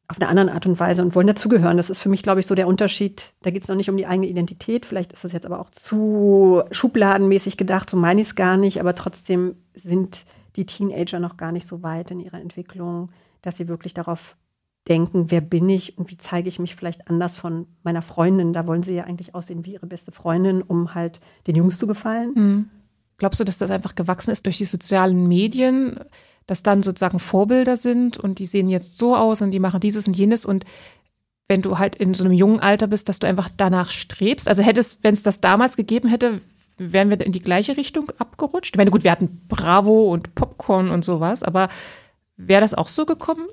[0.06, 1.76] auf eine andere Art und Weise und wollen dazugehören.
[1.76, 3.32] Das ist für mich, glaube ich, so der Unterschied.
[3.42, 4.86] Da geht es noch nicht um die eigene Identität.
[4.86, 8.80] Vielleicht ist das jetzt aber auch zu schubladenmäßig gedacht, so meine ich es gar nicht,
[8.80, 10.24] aber trotzdem sind
[10.58, 14.36] die Teenager noch gar nicht so weit in ihrer Entwicklung, dass sie wirklich darauf
[14.88, 18.52] denken, wer bin ich und wie zeige ich mich vielleicht anders von meiner Freundin.
[18.52, 21.86] Da wollen sie ja eigentlich aussehen wie ihre beste Freundin, um halt den Jungs zu
[21.86, 22.32] gefallen.
[22.34, 22.70] Mhm.
[23.18, 26.00] Glaubst du, dass das einfach gewachsen ist durch die sozialen Medien,
[26.46, 30.08] dass dann sozusagen Vorbilder sind und die sehen jetzt so aus und die machen dieses
[30.08, 30.64] und jenes und
[31.46, 34.48] wenn du halt in so einem jungen Alter bist, dass du einfach danach strebst?
[34.48, 36.42] Also hättest, wenn es das damals gegeben hätte,
[36.78, 38.74] wären wir in die gleiche Richtung abgerutscht?
[38.74, 41.68] Ich meine, gut, wir hatten Bravo und Popcorn und sowas, aber
[42.36, 43.46] wäre das auch so gekommen?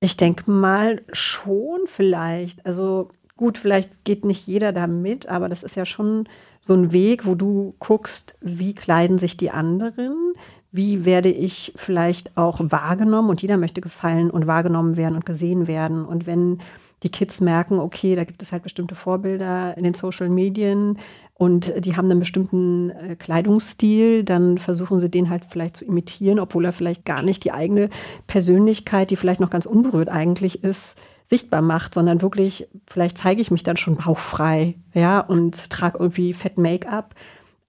[0.00, 2.64] Ich denke mal schon vielleicht.
[2.64, 6.28] Also gut, vielleicht geht nicht jeder da mit, aber das ist ja schon
[6.60, 10.34] so ein Weg, wo du guckst, wie kleiden sich die anderen,
[10.70, 15.66] wie werde ich vielleicht auch wahrgenommen und jeder möchte gefallen und wahrgenommen werden und gesehen
[15.66, 16.04] werden.
[16.04, 16.58] Und wenn
[17.02, 20.98] die Kids merken, okay, da gibt es halt bestimmte Vorbilder in den Social Medien
[21.36, 26.38] und die haben einen bestimmten äh, Kleidungsstil, dann versuchen sie den halt vielleicht zu imitieren,
[26.38, 27.90] obwohl er vielleicht gar nicht die eigene
[28.28, 33.50] Persönlichkeit, die vielleicht noch ganz unberührt eigentlich ist, sichtbar macht, sondern wirklich, vielleicht zeige ich
[33.50, 37.14] mich dann schon bauchfrei, ja, und trage irgendwie fett Make-up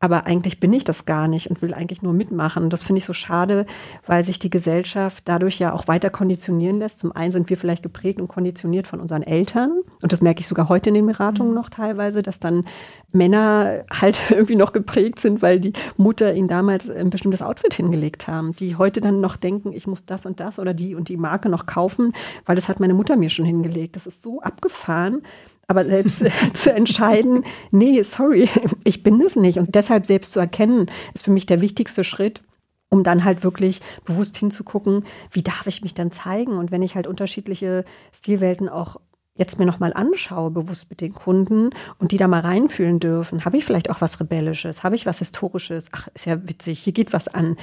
[0.05, 2.69] aber eigentlich bin ich das gar nicht und will eigentlich nur mitmachen.
[2.69, 3.65] Das finde ich so schade,
[4.05, 6.99] weil sich die Gesellschaft dadurch ja auch weiter konditionieren lässt.
[6.99, 9.81] Zum einen sind wir vielleicht geprägt und konditioniert von unseren Eltern.
[10.03, 11.57] Und das merke ich sogar heute in den Beratungen mhm.
[11.57, 12.65] noch teilweise, dass dann
[13.13, 18.27] Männer halt irgendwie noch geprägt sind, weil die Mutter ihnen damals ein bestimmtes Outfit hingelegt
[18.27, 18.55] haben.
[18.57, 21.49] Die heute dann noch denken, ich muss das und das oder die und die Marke
[21.49, 22.13] noch kaufen,
[22.45, 23.95] weil das hat meine Mutter mir schon hingelegt.
[23.95, 25.23] Das ist so abgefahren
[25.67, 26.23] aber selbst
[26.53, 28.49] zu entscheiden, nee, sorry,
[28.83, 29.59] ich bin es nicht.
[29.59, 32.41] Und deshalb selbst zu erkennen, ist für mich der wichtigste Schritt,
[32.89, 36.57] um dann halt wirklich bewusst hinzugucken, wie darf ich mich dann zeigen?
[36.57, 38.97] Und wenn ich halt unterschiedliche Stilwelten auch
[39.37, 43.57] jetzt mir nochmal anschaue, bewusst mit den Kunden und die da mal reinfühlen dürfen, habe
[43.57, 47.11] ich vielleicht auch was Rebellisches, habe ich was Historisches, ach, ist ja witzig, hier geht
[47.11, 47.57] was an,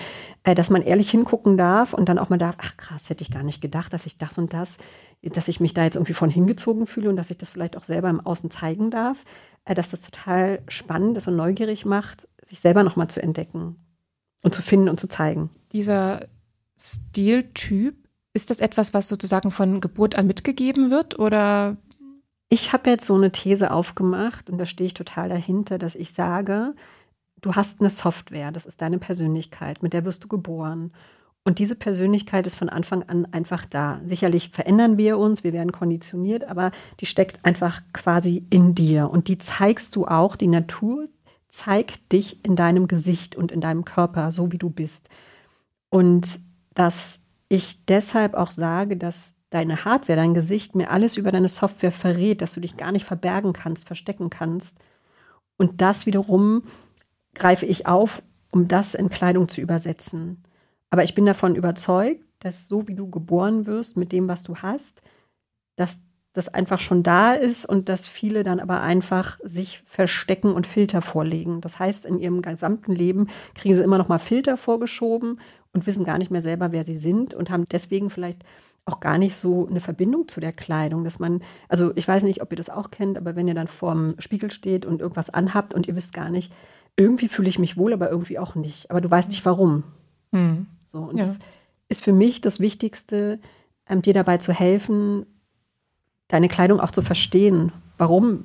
[0.45, 3.31] äh, dass man ehrlich hingucken darf und dann auch mal darf, ach krass, hätte ich
[3.31, 4.77] gar nicht gedacht, dass ich das und das,
[5.23, 7.85] dass ich mich da jetzt irgendwie von hingezogen fühle und dass ich das vielleicht auch
[7.85, 9.25] selber im Außen zeigen darf,
[9.65, 13.77] äh, dass das total spannend ist und neugierig macht, sich selber nochmal zu entdecken
[14.43, 15.51] und zu finden und zu zeigen.
[15.73, 16.27] Dieser
[16.79, 17.97] Stiltyp
[18.35, 21.77] ist das etwas, was sozusagen von Geburt an mitgegeben wird oder?
[22.49, 26.13] Ich habe jetzt so eine These aufgemacht und da stehe ich total dahinter, dass ich
[26.13, 26.75] sage,
[27.41, 30.93] du hast eine Software, das ist deine Persönlichkeit, mit der wirst du geboren.
[31.44, 34.00] Und diese Persönlichkeit ist von Anfang an einfach da.
[34.05, 39.11] Sicherlich verändern wir uns, wir werden konditioniert, aber die steckt einfach quasi in dir.
[39.11, 41.09] Und die zeigst du auch, die Natur
[41.48, 45.09] zeigt dich in deinem Gesicht und in deinem Körper, so wie du bist.
[45.90, 46.40] Und
[46.74, 51.92] das ich deshalb auch sage, dass deine Hardware, dein Gesicht mir alles über deine Software
[51.92, 54.78] verrät, dass du dich gar nicht verbergen kannst, verstecken kannst.
[55.59, 56.62] Und das wiederum
[57.35, 60.42] greife ich auf, um das in Kleidung zu übersetzen.
[60.92, 64.57] Aber ich bin davon überzeugt, dass so wie du geboren wirst mit dem, was du
[64.57, 65.00] hast,
[65.76, 66.00] dass
[66.35, 71.00] das einfach schon da ist und dass viele dann aber einfach sich verstecken und Filter
[71.00, 71.62] vorlegen.
[71.62, 75.40] Das heißt, in ihrem gesamten Leben kriegen sie immer noch mal Filter vorgeschoben
[75.72, 78.44] und wissen gar nicht mehr selber, wer sie sind und haben deswegen vielleicht
[78.85, 82.42] auch gar nicht so eine Verbindung zu der Kleidung, dass man, also ich weiß nicht,
[82.42, 85.72] ob ihr das auch kennt, aber wenn ihr dann vorm Spiegel steht und irgendwas anhabt
[85.72, 86.52] und ihr wisst gar nicht,
[86.98, 88.90] irgendwie fühle ich mich wohl, aber irgendwie auch nicht.
[88.90, 89.85] Aber du weißt nicht warum.
[90.33, 90.66] Mhm.
[90.92, 91.24] So, und ja.
[91.24, 91.38] das
[91.88, 93.40] ist für mich das Wichtigste,
[93.88, 95.24] ähm, dir dabei zu helfen,
[96.28, 97.72] deine Kleidung auch zu verstehen.
[97.96, 98.44] Warum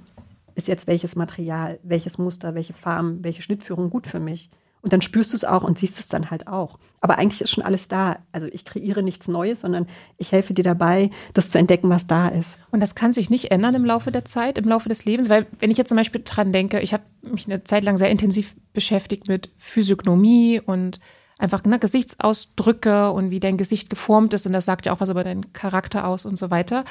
[0.56, 4.50] ist jetzt welches Material, welches Muster, welche Farben, welche Schnittführung gut für mich?
[4.82, 6.80] Und dann spürst du es auch und siehst es dann halt auch.
[7.02, 8.20] Aber eigentlich ist schon alles da.
[8.32, 12.30] Also ich kreiere nichts Neues, sondern ich helfe dir dabei, das zu entdecken, was da
[12.30, 12.58] ist.
[12.72, 15.48] Und das kann sich nicht ändern im Laufe der Zeit, im Laufe des Lebens, weil
[15.60, 18.56] wenn ich jetzt zum Beispiel dran denke, ich habe mich eine Zeit lang sehr intensiv
[18.72, 21.02] beschäftigt mit Physiognomie und
[21.40, 24.46] einfach ne, Gesichtsausdrücke und wie dein Gesicht geformt ist.
[24.46, 26.84] Und das sagt ja auch was über deinen Charakter aus und so weiter.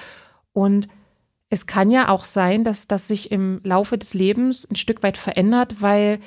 [0.52, 0.88] Und
[1.48, 5.16] es kann ja auch sein, dass das sich im Laufe des Lebens ein Stück weit
[5.16, 6.20] verändert, weil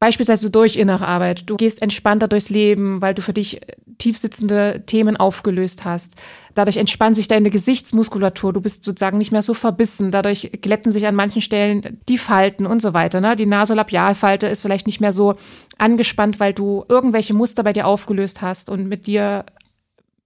[0.00, 1.42] Beispielsweise durch innere Arbeit.
[1.50, 6.16] Du gehst entspannter durchs Leben, weil du für dich äh, tiefsitzende Themen aufgelöst hast.
[6.54, 8.54] Dadurch entspannt sich deine Gesichtsmuskulatur.
[8.54, 10.10] Du bist sozusagen nicht mehr so verbissen.
[10.10, 13.20] Dadurch glätten sich an manchen Stellen die Falten und so weiter.
[13.20, 13.36] Ne?
[13.36, 15.34] Die Nasolabialfalte ist vielleicht nicht mehr so
[15.76, 19.44] angespannt, weil du irgendwelche Muster bei dir aufgelöst hast und mit dir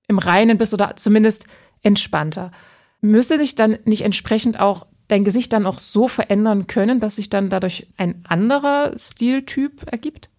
[0.07, 1.47] im Reinen bist oder zumindest
[1.83, 2.53] entspannter.
[3.01, 7.31] Müsste dich dann nicht entsprechend auch dein Gesicht dann auch so verändern können, dass sich
[7.31, 10.31] dann dadurch ein anderer Stiltyp ergibt?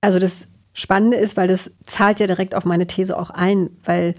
[0.00, 4.14] Also das Spannende ist, weil das zahlt ja direkt auf meine These auch ein, weil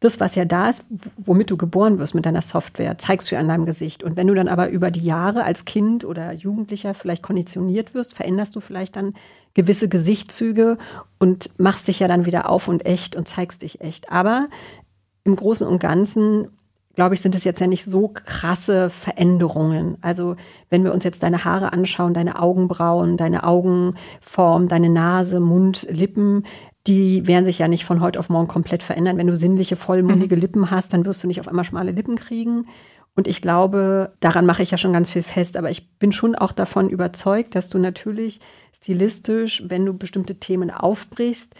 [0.00, 0.84] das, was ja da ist,
[1.16, 4.04] womit du geboren wirst mit deiner Software, zeigst du an deinem Gesicht.
[4.04, 8.14] Und wenn du dann aber über die Jahre als Kind oder Jugendlicher vielleicht konditioniert wirst,
[8.14, 9.14] veränderst du vielleicht dann
[9.54, 10.78] gewisse Gesichtszüge
[11.18, 14.12] und machst dich ja dann wieder auf und echt und zeigst dich echt.
[14.12, 14.48] Aber
[15.24, 16.52] im Großen und Ganzen
[16.98, 19.98] glaube ich, sind es jetzt ja nicht so krasse Veränderungen.
[20.00, 20.34] Also
[20.68, 26.44] wenn wir uns jetzt deine Haare anschauen, deine Augenbrauen, deine Augenform, deine Nase, Mund, Lippen,
[26.88, 29.16] die werden sich ja nicht von heute auf morgen komplett verändern.
[29.16, 30.40] Wenn du sinnliche, vollmundige mhm.
[30.40, 32.66] Lippen hast, dann wirst du nicht auf einmal schmale Lippen kriegen.
[33.14, 36.34] Und ich glaube, daran mache ich ja schon ganz viel fest, aber ich bin schon
[36.34, 38.40] auch davon überzeugt, dass du natürlich
[38.72, 41.54] stilistisch, wenn du bestimmte Themen aufbrichst,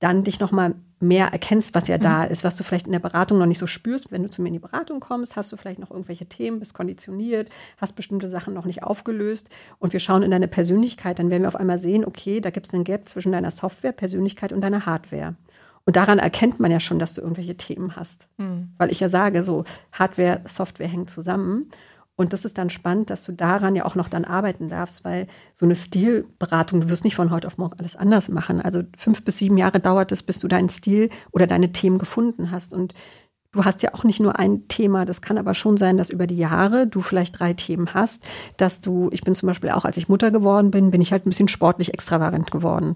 [0.00, 2.02] dann dich nochmal mehr erkennst, was ja mhm.
[2.02, 4.10] da ist, was du vielleicht in der Beratung noch nicht so spürst.
[4.10, 6.74] Wenn du zu mir in die Beratung kommst, hast du vielleicht noch irgendwelche Themen, bist
[6.74, 11.42] konditioniert, hast bestimmte Sachen noch nicht aufgelöst und wir schauen in deine Persönlichkeit, dann werden
[11.42, 14.60] wir auf einmal sehen, okay, da gibt es einen Gap zwischen deiner Software, Persönlichkeit und
[14.60, 15.36] deiner Hardware.
[15.88, 18.28] Und daran erkennt man ja schon, dass du irgendwelche Themen hast.
[18.36, 18.72] Mhm.
[18.76, 21.70] Weil ich ja sage, so Hardware, Software hängen zusammen.
[22.18, 25.28] Und das ist dann spannend, dass du daran ja auch noch dann arbeiten darfst, weil
[25.54, 28.60] so eine Stilberatung, du wirst nicht von heute auf morgen alles anders machen.
[28.60, 32.50] Also fünf bis sieben Jahre dauert es, bis du deinen Stil oder deine Themen gefunden
[32.50, 32.74] hast.
[32.74, 32.92] Und
[33.52, 35.04] du hast ja auch nicht nur ein Thema.
[35.04, 38.24] Das kann aber schon sein, dass über die Jahre du vielleicht drei Themen hast,
[38.56, 41.24] dass du, ich bin zum Beispiel auch, als ich Mutter geworden bin, bin ich halt
[41.24, 42.94] ein bisschen sportlich extravagant geworden.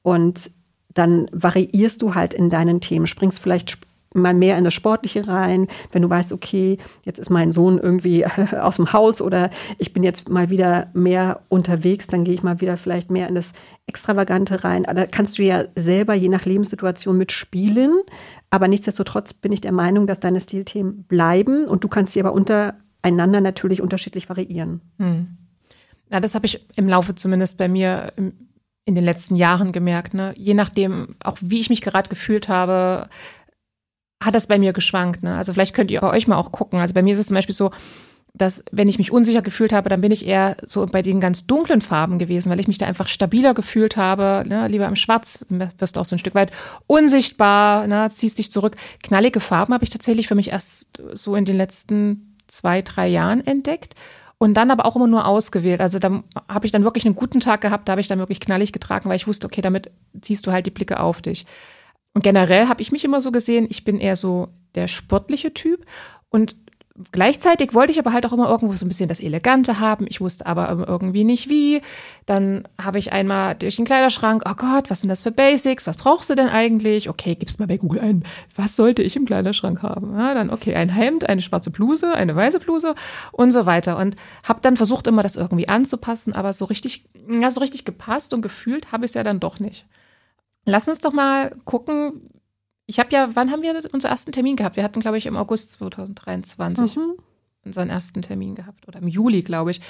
[0.00, 0.50] Und
[0.94, 3.78] dann variierst du halt in deinen Themen, springst vielleicht
[4.14, 8.26] mal mehr in das Sportliche rein, wenn du weißt, okay, jetzt ist mein Sohn irgendwie
[8.60, 12.60] aus dem Haus oder ich bin jetzt mal wieder mehr unterwegs, dann gehe ich mal
[12.60, 13.52] wieder vielleicht mehr in das
[13.86, 14.84] Extravagante rein.
[14.84, 18.00] Da kannst du ja selber je nach Lebenssituation mitspielen,
[18.50, 22.32] aber nichtsdestotrotz bin ich der Meinung, dass deine Stilthemen bleiben und du kannst sie aber
[22.32, 24.80] untereinander natürlich unterschiedlich variieren.
[24.98, 25.38] Hm.
[26.12, 28.12] Ja, das habe ich im Laufe zumindest bei mir
[28.84, 30.14] in den letzten Jahren gemerkt.
[30.14, 30.34] Ne?
[30.36, 33.08] Je nachdem, auch wie ich mich gerade gefühlt habe,
[34.24, 35.22] hat das bei mir geschwankt.
[35.22, 35.36] Ne?
[35.36, 36.80] Also vielleicht könnt ihr bei euch mal auch gucken.
[36.80, 37.70] Also bei mir ist es zum Beispiel so,
[38.34, 41.46] dass wenn ich mich unsicher gefühlt habe, dann bin ich eher so bei den ganz
[41.46, 44.44] dunklen Farben gewesen, weil ich mich da einfach stabiler gefühlt habe.
[44.46, 44.68] Ne?
[44.68, 46.50] Lieber im Schwarz wirst du auch so ein Stück weit
[46.86, 48.08] unsichtbar, ne?
[48.10, 48.76] ziehst dich zurück.
[49.02, 53.46] Knallige Farben habe ich tatsächlich für mich erst so in den letzten zwei, drei Jahren
[53.46, 53.94] entdeckt
[54.38, 55.80] und dann aber auch immer nur ausgewählt.
[55.80, 58.40] Also da habe ich dann wirklich einen guten Tag gehabt, da habe ich dann wirklich
[58.40, 61.44] knallig getragen, weil ich wusste, okay, damit ziehst du halt die Blicke auf dich.
[62.14, 65.86] Und generell habe ich mich immer so gesehen, ich bin eher so der sportliche Typ
[66.28, 66.56] und
[67.10, 70.06] Gleichzeitig wollte ich aber halt auch immer irgendwo so ein bisschen das Elegante haben.
[70.08, 71.80] Ich wusste aber irgendwie nicht wie.
[72.26, 75.86] Dann habe ich einmal durch den Kleiderschrank, oh Gott, was sind das für Basics?
[75.86, 77.08] Was brauchst du denn eigentlich?
[77.08, 78.24] Okay, gib's mal bei Google ein.
[78.56, 80.18] Was sollte ich im Kleiderschrank haben?
[80.18, 82.94] Ja, dann, okay, ein Hemd, eine schwarze Bluse, eine weiße Bluse
[83.32, 83.96] und so weiter.
[83.96, 88.34] Und habe dann versucht, immer das irgendwie anzupassen, aber so richtig, ja, so richtig gepasst
[88.34, 89.86] und gefühlt habe ich es ja dann doch nicht.
[90.64, 92.30] Lass uns doch mal gucken,
[92.86, 94.76] ich habe ja, wann haben wir unseren ersten Termin gehabt?
[94.76, 97.14] Wir hatten, glaube ich, im August 2023 mhm.
[97.64, 99.80] unseren ersten Termin gehabt oder im Juli, glaube ich.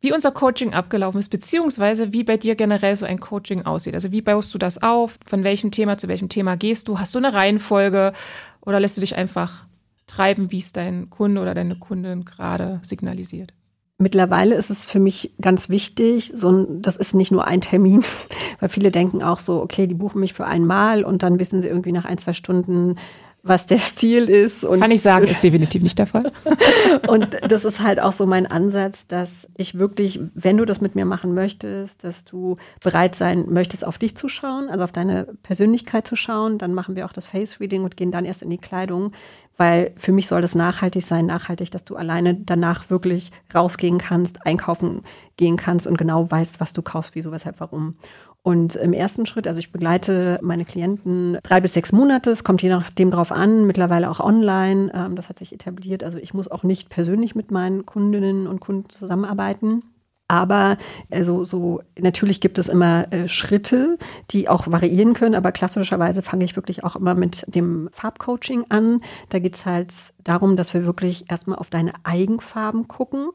[0.00, 3.94] Wie unser Coaching abgelaufen ist, beziehungsweise wie bei dir generell so ein Coaching aussieht.
[3.94, 5.18] Also wie baust du das auf?
[5.26, 6.98] Von welchem Thema zu welchem Thema gehst du?
[6.98, 8.14] Hast du eine Reihenfolge
[8.62, 9.66] oder lässt du dich einfach
[10.06, 13.52] treiben, wie es dein Kunde oder deine Kundin gerade signalisiert?
[14.00, 18.02] Mittlerweile ist es für mich ganz wichtig, so ein, das ist nicht nur ein Termin,
[18.58, 21.68] weil viele denken auch so, okay, die buchen mich für einmal und dann wissen sie
[21.68, 22.96] irgendwie nach ein, zwei Stunden,
[23.42, 24.64] was der Stil ist.
[24.64, 26.32] Und Kann ich sagen, ist definitiv nicht der Fall.
[27.08, 30.94] und das ist halt auch so mein Ansatz, dass ich wirklich, wenn du das mit
[30.94, 35.26] mir machen möchtest, dass du bereit sein möchtest, auf dich zu schauen, also auf deine
[35.42, 36.56] Persönlichkeit zu schauen.
[36.56, 39.12] Dann machen wir auch das Face Reading und gehen dann erst in die Kleidung,
[39.60, 44.46] weil für mich soll das nachhaltig sein, nachhaltig, dass du alleine danach wirklich rausgehen kannst,
[44.46, 45.02] einkaufen
[45.36, 47.96] gehen kannst und genau weißt, was du kaufst, wieso, weshalb, warum.
[48.40, 52.62] Und im ersten Schritt, also ich begleite meine Klienten drei bis sechs Monate, es kommt
[52.62, 56.04] je nachdem drauf an, mittlerweile auch online, ähm, das hat sich etabliert.
[56.04, 59.82] Also ich muss auch nicht persönlich mit meinen Kundinnen und Kunden zusammenarbeiten.
[60.30, 60.76] Aber
[61.10, 63.98] also so natürlich gibt es immer äh, Schritte,
[64.30, 69.02] die auch variieren können, aber klassischerweise fange ich wirklich auch immer mit dem Farbcoaching an.
[69.30, 73.30] Da geht es halt darum, dass wir wirklich erstmal auf deine Eigenfarben gucken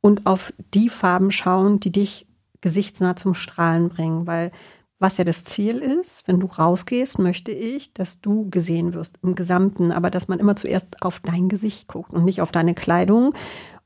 [0.00, 2.26] und auf die Farben schauen, die dich
[2.62, 4.50] gesichtsnah zum Strahlen bringen, weil
[4.98, 9.34] was ja das Ziel ist, wenn du rausgehst, möchte ich, dass du gesehen wirst im
[9.34, 13.34] Gesamten, aber dass man immer zuerst auf dein Gesicht guckt und nicht auf deine Kleidung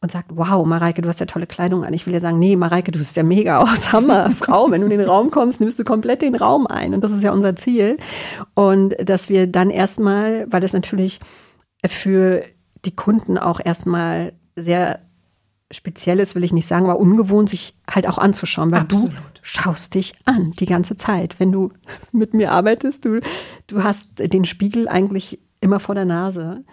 [0.03, 1.95] und sagt, wow, Mareike, du hast ja tolle Kleidung an.
[1.95, 4.71] Ich will ja sagen, nee, Mareike, du siehst ja mega aus, Hammer, Frau.
[4.71, 6.93] Wenn du in den Raum kommst, nimmst du komplett den Raum ein.
[6.93, 7.97] Und das ist ja unser Ziel.
[8.55, 11.21] Und dass wir dann erstmal, weil das natürlich
[11.87, 12.43] für
[12.85, 14.99] die Kunden auch erstmal sehr
[15.71, 19.13] speziell ist, will ich nicht sagen, aber ungewohnt, sich halt auch anzuschauen, weil Absolut.
[19.13, 21.39] du schaust dich an die ganze Zeit.
[21.39, 21.73] Wenn du
[22.11, 23.21] mit mir arbeitest, du,
[23.69, 26.65] du hast den Spiegel eigentlich immer vor der Nase.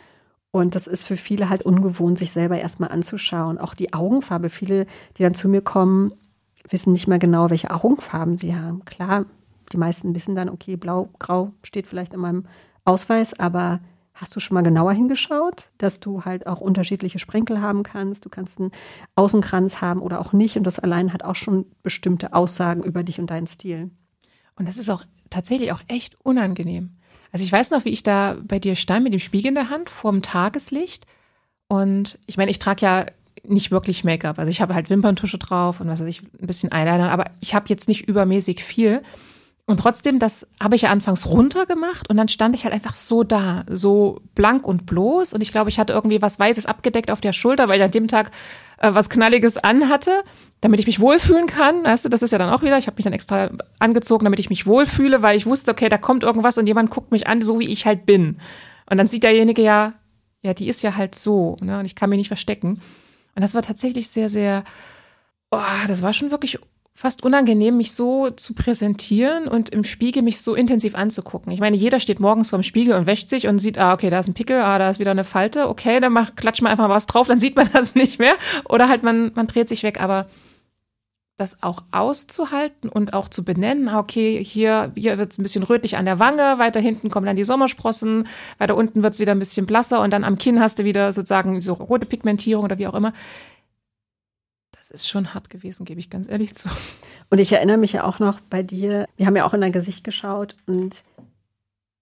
[0.52, 3.60] Und das ist für viele halt ungewohnt, sich selber erstmal anzuschauen.
[3.60, 4.50] Auch die Augenfarbe.
[4.50, 6.14] Viele, die dann zu mir kommen,
[6.68, 8.84] wissen nicht mehr genau, welche Augenfarben sie haben.
[8.86, 9.26] Klar,
[9.72, 12.46] die meisten wissen dann, okay, blau, grau steht vielleicht in meinem
[12.84, 13.80] Ausweis, aber
[14.14, 18.26] hast du schon mal genauer hingeschaut, dass du halt auch unterschiedliche Sprenkel haben kannst?
[18.26, 18.72] Du kannst einen
[19.16, 20.58] Außenkranz haben oder auch nicht.
[20.58, 23.92] Und das allein hat auch schon bestimmte Aussagen über dich und deinen Stil.
[24.56, 26.98] Und das ist auch tatsächlich auch echt unangenehm.
[27.32, 29.70] Also ich weiß noch, wie ich da bei dir stand mit dem Spiegel in der
[29.70, 31.06] Hand vorm Tageslicht.
[31.68, 33.06] Und ich meine, ich trage ja
[33.44, 34.40] nicht wirklich Make-up.
[34.40, 37.54] Also ich habe halt Wimperntusche drauf und was weiß ich, ein bisschen Eyeliner, aber ich
[37.54, 39.02] habe jetzt nicht übermäßig viel.
[39.66, 42.96] Und trotzdem, das habe ich ja anfangs runter gemacht und dann stand ich halt einfach
[42.96, 45.34] so da, so blank und bloß.
[45.34, 47.92] Und ich glaube, ich hatte irgendwie was Weißes abgedeckt auf der Schulter, weil ich an
[47.92, 48.32] dem Tag
[48.80, 50.24] äh, was Knalliges anhatte,
[50.62, 51.84] damit ich mich wohlfühlen kann.
[51.84, 52.78] Weißt du, das ist ja dann auch wieder.
[52.78, 55.98] Ich habe mich dann extra angezogen, damit ich mich wohlfühle, weil ich wusste, okay, da
[55.98, 58.40] kommt irgendwas und jemand guckt mich an, so wie ich halt bin.
[58.90, 59.94] Und dann sieht derjenige ja,
[60.42, 61.80] ja, die ist ja halt so, ne?
[61.80, 62.82] Und ich kann mich nicht verstecken.
[63.36, 64.64] Und das war tatsächlich sehr, sehr,
[65.52, 66.60] oh, das war schon wirklich
[66.94, 71.54] fast unangenehm, mich so zu präsentieren und im Spiegel mich so intensiv anzugucken.
[71.54, 74.20] Ich meine, jeder steht morgens vorm Spiegel und wäscht sich und sieht, ah, okay, da
[74.20, 76.90] ist ein Pickel, ah, da ist wieder eine Falte, okay, dann mach, klatscht man einfach
[76.90, 78.34] was drauf, dann sieht man das nicht mehr.
[78.66, 80.26] Oder halt man, man dreht sich weg, aber
[81.40, 85.64] das auch auszuhalten und auch zu benennen, ah, okay, hier, hier wird es ein bisschen
[85.64, 89.32] rötlich an der Wange, weiter hinten kommen dann die Sommersprossen, weiter unten wird es wieder
[89.32, 92.78] ein bisschen blasser und dann am Kinn hast du wieder sozusagen so rote Pigmentierung oder
[92.78, 93.14] wie auch immer
[94.92, 96.70] ist schon hart gewesen, gebe ich ganz ehrlich zu.
[97.30, 99.72] Und ich erinnere mich ja auch noch bei dir, wir haben ja auch in dein
[99.72, 101.04] Gesicht geschaut und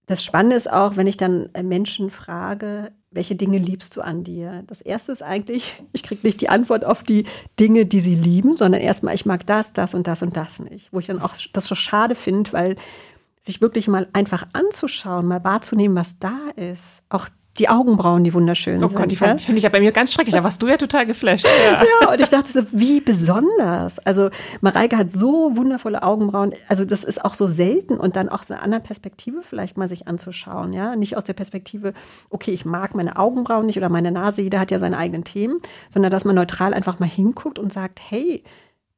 [0.06, 4.64] das Spannende ist auch, wenn ich dann Menschen frage, welche Dinge liebst du an dir?
[4.66, 7.24] Das erste ist eigentlich, ich kriege nicht die Antwort auf die
[7.58, 10.92] Dinge, die sie lieben, sondern erstmal, ich mag das, das und das und das nicht.
[10.92, 12.76] Wo ich dann auch das so schade finde, weil
[13.40, 18.82] sich wirklich mal einfach anzuschauen, mal wahrzunehmen, was da ist, auch die Augenbrauen, die wunderschön
[18.82, 18.96] oh sind.
[18.96, 19.36] Oh Gott, die ja?
[19.36, 20.34] finde ich ja bei mir ganz schrecklich.
[20.34, 21.46] Da warst du ja total geflasht.
[21.46, 21.82] Ja.
[22.02, 23.98] ja, und ich dachte so, wie besonders.
[24.00, 26.54] Also Mareike hat so wundervolle Augenbrauen.
[26.68, 29.88] Also das ist auch so selten und dann auch so eine andere Perspektive vielleicht mal
[29.88, 30.72] sich anzuschauen.
[30.72, 31.94] Ja, nicht aus der Perspektive,
[32.30, 34.42] okay, ich mag meine Augenbrauen nicht oder meine Nase.
[34.42, 38.00] Jeder hat ja seine eigenen Themen, sondern dass man neutral einfach mal hinguckt und sagt,
[38.08, 38.44] hey,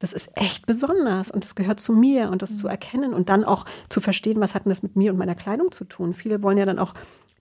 [0.00, 3.44] das ist echt besonders und das gehört zu mir und das zu erkennen und dann
[3.44, 6.14] auch zu verstehen, was hat denn das mit mir und meiner Kleidung zu tun.
[6.14, 6.94] Viele wollen ja dann auch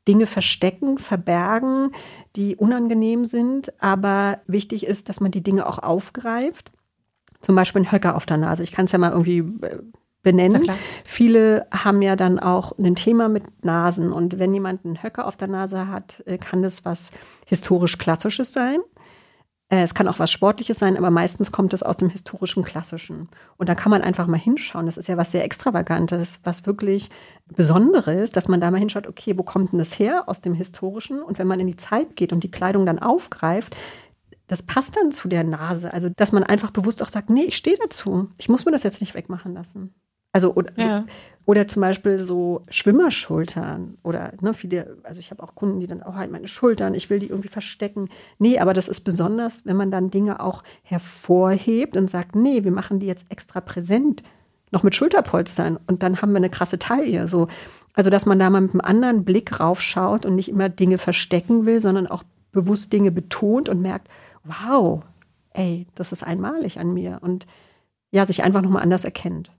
[0.09, 1.91] Dinge verstecken, verbergen,
[2.35, 3.71] die unangenehm sind.
[3.79, 6.71] Aber wichtig ist, dass man die Dinge auch aufgreift.
[7.41, 8.63] Zum Beispiel ein Höcker auf der Nase.
[8.63, 9.77] Ich kann es ja mal irgendwie äh,
[10.23, 10.69] benennen.
[11.05, 14.11] Viele haben ja dann auch ein Thema mit Nasen.
[14.11, 17.11] Und wenn jemand einen Höcker auf der Nase hat, äh, kann das was
[17.45, 18.79] historisch Klassisches sein.
[19.69, 23.29] Äh, es kann auch was Sportliches sein, aber meistens kommt es aus dem historischen Klassischen.
[23.57, 24.87] Und da kann man einfach mal hinschauen.
[24.87, 27.09] Das ist ja was sehr Extravagantes, was wirklich
[27.47, 31.21] Besonderes, dass man da mal hinschaut, okay, wo kommt denn das her aus dem Historischen?
[31.21, 33.75] Und wenn man in die Zeit geht und die Kleidung dann aufgreift,
[34.47, 35.93] das passt dann zu der Nase.
[35.93, 38.29] Also, dass man einfach bewusst auch sagt, nee, ich stehe dazu.
[38.39, 39.93] Ich muss mir das jetzt nicht wegmachen lassen.
[40.31, 41.01] Also oder, ja.
[41.01, 41.13] so,
[41.51, 46.03] oder zum Beispiel so Schwimmerschultern oder ne, viele, also ich habe auch Kunden, die dann
[46.03, 48.09] auch halt meine Schultern, ich will die irgendwie verstecken.
[48.37, 52.71] Nee, aber das ist besonders, wenn man dann Dinge auch hervorhebt und sagt, nee, wir
[52.71, 54.21] machen die jetzt extra präsent,
[54.71, 57.27] noch mit Schulterpolstern und dann haben wir eine krasse Taille.
[57.27, 57.47] So.
[57.95, 61.65] Also dass man da mal mit einem anderen Blick raufschaut und nicht immer Dinge verstecken
[61.65, 64.07] will, sondern auch bewusst Dinge betont und merkt,
[64.43, 65.01] wow,
[65.53, 67.47] ey, das ist einmalig an mir und
[68.11, 69.51] ja, sich einfach nochmal anders erkennt.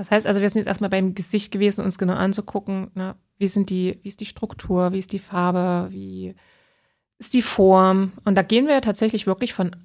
[0.00, 3.48] Das heißt also, wir sind jetzt erstmal beim Gesicht gewesen, uns genau anzugucken, ne, wie
[3.48, 6.34] sind die, wie ist die Struktur, wie ist die Farbe, wie
[7.18, 8.12] ist die Form.
[8.24, 9.76] Und da gehen wir ja tatsächlich wirklich von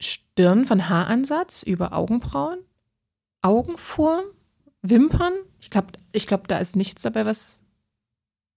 [0.00, 2.56] Stirn, von Haaransatz über Augenbrauen,
[3.42, 4.24] Augenform,
[4.80, 5.34] Wimpern.
[5.60, 7.62] Ich glaube, ich glaub, da ist nichts dabei, was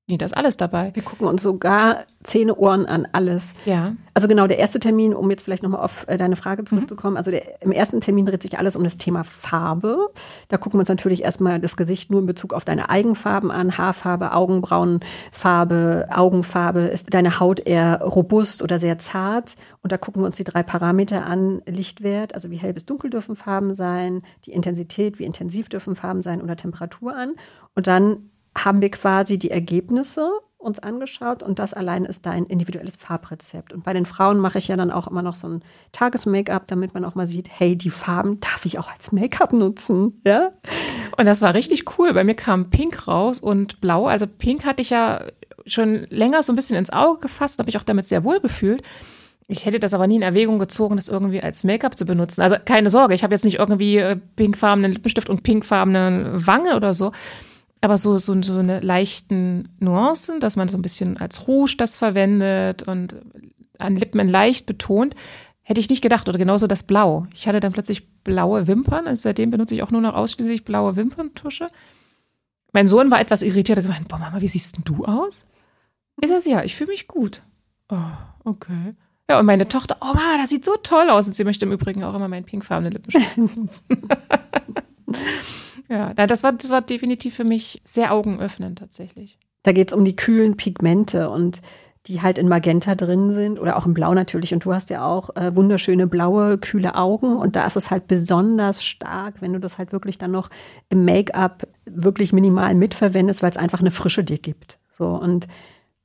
[0.10, 0.91] Nee, da ist alles dabei.
[0.93, 3.54] Wir gucken uns sogar Zähne, Ohren an, alles.
[3.65, 3.93] Ja.
[4.13, 7.17] Also genau, der erste Termin, um jetzt vielleicht nochmal auf äh, deine Frage zurückzukommen, mhm.
[7.17, 10.08] also der, im ersten Termin dreht sich alles um das Thema Farbe.
[10.48, 13.78] Da gucken wir uns natürlich erstmal das Gesicht nur in Bezug auf deine Eigenfarben an,
[13.78, 16.80] Haarfarbe, Augenbrauenfarbe, Augenfarbe.
[16.80, 19.56] Ist deine Haut eher robust oder sehr zart?
[19.82, 23.10] Und da gucken wir uns die drei Parameter an, Lichtwert, also wie hell bis dunkel
[23.10, 27.34] dürfen Farben sein, die Intensität, wie intensiv dürfen Farben sein oder Temperatur an.
[27.76, 32.96] Und dann haben wir quasi die Ergebnisse uns angeschaut und das allein ist dein individuelles
[32.96, 33.74] Farbrezept.
[33.74, 36.93] Und bei den Frauen mache ich ja dann auch immer noch so ein Tages-Make-up, damit
[36.93, 40.52] man auch mal sieht, hey, die Farben darf ich auch als Make-up nutzen, ja?
[41.15, 42.13] Und das war richtig cool.
[42.13, 44.08] Bei mir kam Pink raus und Blau.
[44.08, 45.26] Also Pink hatte ich ja
[45.65, 48.82] schon länger so ein bisschen ins Auge gefasst, habe ich auch damit sehr wohl gefühlt.
[49.47, 52.41] Ich hätte das aber nie in Erwägung gezogen, das irgendwie als Make-up zu benutzen.
[52.41, 56.93] Also keine Sorge, ich habe jetzt nicht irgendwie äh, pinkfarbenen Lippenstift und pinkfarbene Wange oder
[56.93, 57.12] so
[57.82, 61.97] aber so, so, so eine leichten Nuancen, dass man so ein bisschen als Rouge das
[61.97, 63.15] verwendet und
[63.78, 65.15] an Lippen leicht betont,
[65.61, 66.28] hätte ich nicht gedacht.
[66.28, 67.28] Oder genauso das Blau.
[67.34, 69.07] Ich hatte dann plötzlich blaue Wimpern.
[69.07, 71.69] Also seitdem benutze ich auch nur noch ausschließlich blaue Wimperntusche.
[72.73, 73.78] Mein Sohn war etwas irritiert.
[73.78, 75.45] Er gemeint, boah, Mama, wie siehst denn du aus?
[76.19, 77.41] Ich sage, ja, ich fühle mich gut.
[77.89, 77.95] Oh,
[78.43, 78.95] okay.
[79.30, 81.28] Ja, und meine Tochter, oh Mama, das sieht so toll aus.
[81.28, 83.84] Und sie möchte im Übrigen auch immer meinen pinkfarbenen Lippenstift.
[85.89, 89.38] Ja, das war, das war definitiv für mich sehr augenöffnend tatsächlich.
[89.63, 91.61] Da geht es um die kühlen Pigmente und
[92.07, 94.53] die halt in Magenta drin sind oder auch in Blau natürlich.
[94.53, 97.35] Und du hast ja auch äh, wunderschöne blaue, kühle Augen.
[97.35, 100.49] Und da ist es halt besonders stark, wenn du das halt wirklich dann noch
[100.89, 104.77] im Make-up wirklich minimal mitverwendest, weil es einfach eine Frische dir gibt.
[104.91, 105.47] So und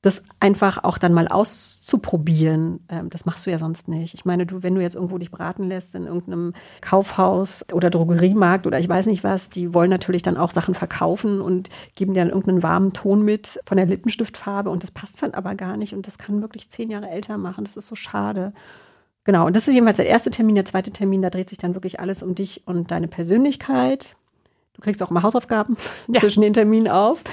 [0.03, 4.13] das einfach auch dann mal auszuprobieren, ähm, das machst du ja sonst nicht.
[4.13, 8.67] Ich meine, du, wenn du jetzt irgendwo dich beraten lässt in irgendeinem Kaufhaus oder Drogeriemarkt
[8.67, 12.19] oder ich weiß nicht was, die wollen natürlich dann auch Sachen verkaufen und geben dir
[12.19, 15.93] dann irgendeinen warmen Ton mit von der Lippenstiftfarbe und das passt dann aber gar nicht
[15.93, 17.63] und das kann wirklich zehn Jahre älter machen.
[17.63, 18.51] Das ist so schade.
[19.23, 20.55] Genau, und das ist jedenfalls der erste Termin.
[20.55, 24.17] Der zweite Termin, da dreht sich dann wirklich alles um dich und deine Persönlichkeit.
[24.73, 25.77] Du kriegst auch mal Hausaufgaben
[26.09, 26.19] ja.
[26.19, 27.23] zwischen den Terminen auf.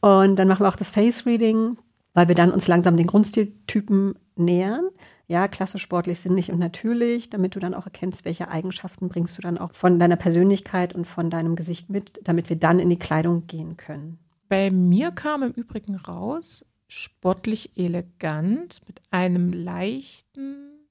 [0.00, 1.76] Und dann machen wir auch das Face Reading
[2.14, 4.88] weil wir dann uns langsam den Grundstiltypen nähern.
[5.28, 9.42] Ja, klassisch, sportlich, sinnlich und natürlich, damit du dann auch erkennst, welche Eigenschaften bringst du
[9.42, 12.98] dann auch von deiner Persönlichkeit und von deinem Gesicht mit, damit wir dann in die
[12.98, 14.18] Kleidung gehen können.
[14.48, 20.88] Bei mir kam im Übrigen raus, sportlich elegant mit einem leichten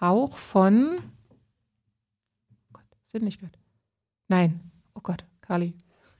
[0.00, 0.98] Hauch von
[2.60, 3.56] oh Gott, Sinnlichkeit.
[4.26, 4.58] Nein,
[4.96, 5.74] oh Gott, Kali,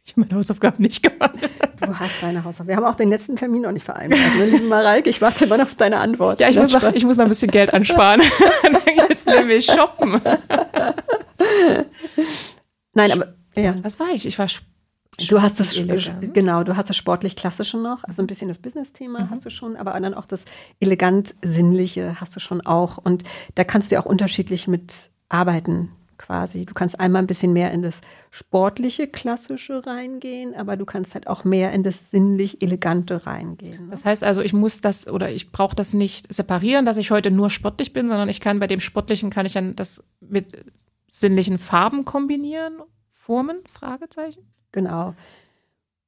[0.09, 1.39] ich habe meine Hausaufgaben nicht gemacht.
[1.81, 2.69] Du hast deine Hausaufgaben.
[2.69, 4.21] Wir haben auch den letzten Termin noch nicht vereinbart.
[4.39, 6.41] Ne, liebe Mareike, ich warte immer noch auf deine Antwort.
[6.41, 8.23] Ja, ich, muss noch, ich muss noch ein bisschen Geld ansparen.
[8.63, 10.21] Dann geht's nämlich shoppen.
[12.95, 13.75] Nein, aber ja.
[13.83, 14.25] Was war ich?
[14.25, 14.47] Ich war
[15.29, 15.75] Du hast das
[16.33, 19.31] genau, du hast das sportlich klassische noch, also ein bisschen das Business-Thema mhm.
[19.31, 20.45] hast du schon, aber dann auch das
[20.79, 23.25] elegant sinnliche hast du schon auch und
[23.57, 26.67] da kannst du ja auch unterschiedlich mit arbeiten quasi.
[26.67, 28.01] Du kannst einmal ein bisschen mehr in das
[28.31, 33.87] sportliche, klassische reingehen, aber du kannst halt auch mehr in das sinnlich elegante reingehen.
[33.87, 33.91] Ne?
[33.91, 37.31] Das heißt also, ich muss das oder ich brauche das nicht separieren, dass ich heute
[37.31, 40.65] nur sportlich bin, sondern ich kann bei dem sportlichen kann ich dann das mit
[41.07, 42.83] sinnlichen Farben kombinieren,
[43.15, 44.43] Formen, Fragezeichen.
[44.73, 45.15] Genau.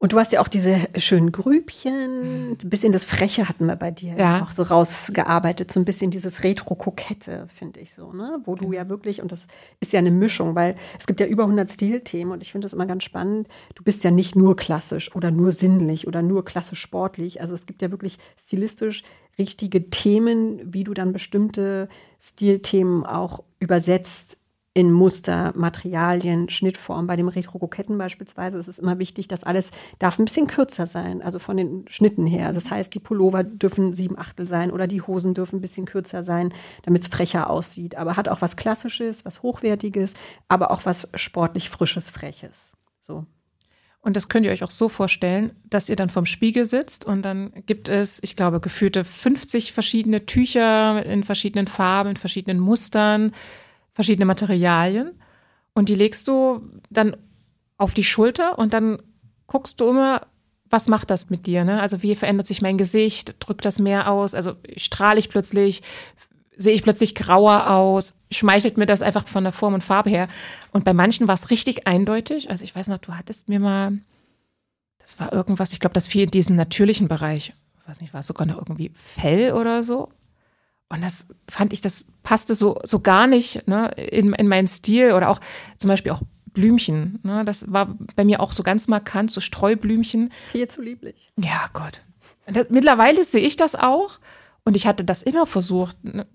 [0.03, 3.91] Und du hast ja auch diese schönen Grübchen, ein bisschen das Freche hatten wir bei
[3.91, 4.43] dir ja.
[4.43, 8.41] auch so rausgearbeitet, so ein bisschen dieses Retro-Kokette, finde ich so, ne?
[8.47, 9.47] Wo du ja wirklich, und das
[9.79, 12.73] ist ja eine Mischung, weil es gibt ja über 100 Stilthemen und ich finde das
[12.73, 13.47] immer ganz spannend.
[13.75, 17.43] Du bist ja nicht nur klassisch oder nur sinnlich oder nur klassisch sportlich.
[17.43, 19.03] Also es gibt ja wirklich stilistisch
[19.39, 24.40] richtige Themen, wie du dann bestimmte Stilthemen auch übersetzt
[24.73, 27.09] in Muster, Materialien, Schnittform.
[27.09, 31.23] Bei dem Retro-Koketten beispielsweise ist es immer wichtig, dass alles darf ein bisschen kürzer sein,
[31.23, 32.53] also von den Schnitten her.
[32.53, 36.23] Das heißt, die Pullover dürfen sieben Achtel sein oder die Hosen dürfen ein bisschen kürzer
[36.23, 36.55] sein,
[36.85, 37.97] damit es frecher aussieht.
[37.97, 40.15] Aber hat auch was Klassisches, was Hochwertiges,
[40.47, 42.73] aber auch was sportlich Frisches, Freches.
[43.01, 43.27] So.
[44.03, 47.23] Und das könnt ihr euch auch so vorstellen, dass ihr dann vorm Spiegel sitzt und
[47.23, 53.33] dann gibt es, ich glaube, geführte 50 verschiedene Tücher in verschiedenen Farben, in verschiedenen Mustern
[54.01, 55.13] verschiedene Materialien
[55.75, 57.17] und die legst du dann
[57.77, 58.99] auf die Schulter und dann
[59.47, 60.27] guckst du immer,
[60.71, 61.65] was macht das mit dir?
[61.65, 61.83] Ne?
[61.83, 63.35] Also wie verändert sich mein Gesicht?
[63.41, 64.35] Drückt das mehr aus?
[64.35, 65.83] Also strahle ich plötzlich?
[66.57, 68.15] Sehe ich plötzlich grauer aus?
[68.31, 70.29] Schmeichelt mir das einfach von der Form und Farbe her?
[70.73, 72.49] Und bei manchen war es richtig eindeutig.
[72.49, 73.99] Also ich weiß noch, du hattest mir mal,
[74.99, 77.53] das war irgendwas, ich glaube, das fiel in diesen natürlichen Bereich.
[77.83, 80.11] Ich weiß nicht, war es sogar noch irgendwie Fell oder so?
[80.91, 85.13] Und das fand ich, das passte so, so gar nicht ne, in, in meinen Stil
[85.13, 85.41] oder auch
[85.79, 86.23] zum Beispiel auch
[86.53, 87.21] Blümchen.
[87.23, 90.33] Ne, das war bei mir auch so ganz markant, so Streublümchen.
[90.51, 91.33] Viel zu lieblich.
[91.37, 92.03] Ja, Gott.
[92.47, 94.19] Das, mittlerweile sehe ich das auch
[94.65, 95.97] und ich hatte das immer versucht.
[96.03, 96.27] Ne.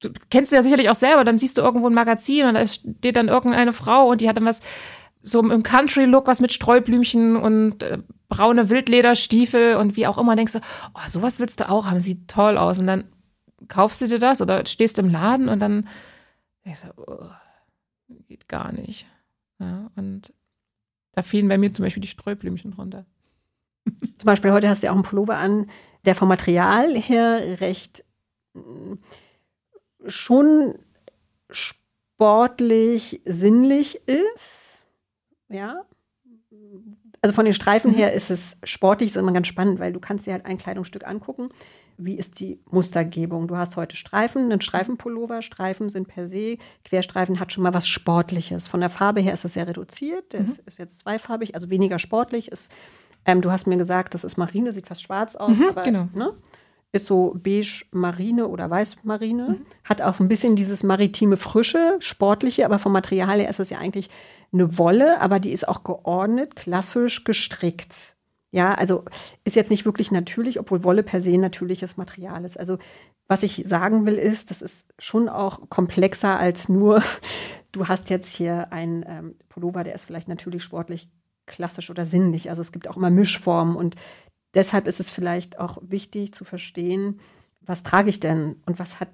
[0.00, 2.66] Du kennst du ja sicherlich auch selber, dann siehst du irgendwo ein Magazin und da
[2.66, 4.62] steht dann irgendeine Frau und die hat dann was
[5.22, 7.98] so im Country-Look, was mit Streublümchen und äh,
[8.28, 10.60] braune Wildlederstiefel und wie auch immer, denkst du,
[10.94, 12.78] oh, sowas willst du auch haben, sieht toll aus.
[12.78, 13.04] Und dann
[13.68, 15.88] kaufst du dir das oder stehst im Laden und dann
[16.64, 17.30] ich so, oh,
[18.28, 19.06] geht gar nicht.
[19.58, 20.32] Ja, und
[21.12, 23.04] da fielen bei mir zum Beispiel die Streublümchen runter.
[24.16, 25.70] Zum Beispiel heute hast du ja auch einen Pullover an,
[26.04, 28.04] der vom Material her recht
[28.52, 28.94] mm,
[30.06, 30.78] schon
[31.50, 34.84] sportlich sinnlich ist.
[35.48, 35.84] Ja.
[37.22, 37.96] Also von den Streifen mhm.
[37.96, 41.06] her ist es sportlich, ist immer ganz spannend, weil du kannst dir halt ein Kleidungsstück
[41.06, 41.48] angucken
[42.04, 43.48] wie ist die Mustergebung?
[43.48, 45.42] Du hast heute Streifen, einen Streifenpullover.
[45.42, 48.68] Streifen sind per se, Querstreifen hat schon mal was Sportliches.
[48.68, 50.32] Von der Farbe her ist es sehr reduziert.
[50.32, 50.46] Der mhm.
[50.46, 52.50] ist, ist, jetzt zweifarbig, also weniger sportlich.
[52.50, 52.72] Ist,
[53.24, 56.08] ähm, du hast mir gesagt, das ist Marine, sieht fast schwarz aus, mhm, aber genau.
[56.14, 56.32] ne,
[56.92, 59.50] ist so beige Marine oder weiß Marine.
[59.50, 59.66] Mhm.
[59.84, 63.78] Hat auch ein bisschen dieses maritime Frische, sportliche, aber vom Material her ist es ja
[63.78, 64.10] eigentlich
[64.52, 68.16] eine Wolle, aber die ist auch geordnet, klassisch gestrickt.
[68.52, 69.04] Ja, also
[69.44, 72.58] ist jetzt nicht wirklich natürlich, obwohl Wolle per se natürliches Material ist.
[72.58, 72.78] Also
[73.28, 77.02] was ich sagen will ist, das ist schon auch komplexer als nur
[77.72, 81.08] du hast jetzt hier einen ähm, Pullover, der ist vielleicht natürlich sportlich,
[81.46, 82.50] klassisch oder sinnlich.
[82.50, 83.94] Also es gibt auch immer Mischformen und
[84.54, 87.20] deshalb ist es vielleicht auch wichtig zu verstehen,
[87.60, 89.10] was trage ich denn und was hat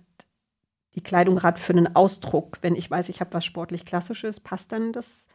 [0.94, 2.58] die Kleidung gerade für einen Ausdruck.
[2.62, 5.28] Wenn ich weiß, ich habe was sportlich Klassisches, passt dann das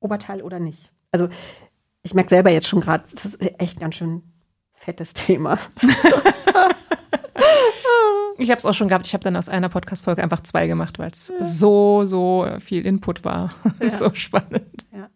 [0.00, 0.92] Oberteil oder nicht?
[1.10, 1.28] Also
[2.06, 4.22] ich merke selber jetzt schon gerade, das ist echt ganz schön
[4.74, 5.58] fettes Thema.
[8.38, 9.08] ich habe es auch schon gehabt.
[9.08, 11.44] Ich habe dann aus einer Podcast-Folge einfach zwei gemacht, weil es ja.
[11.44, 13.52] so, so viel Input war.
[13.80, 13.90] Ja.
[13.90, 14.86] so spannend.
[14.92, 15.10] Ja.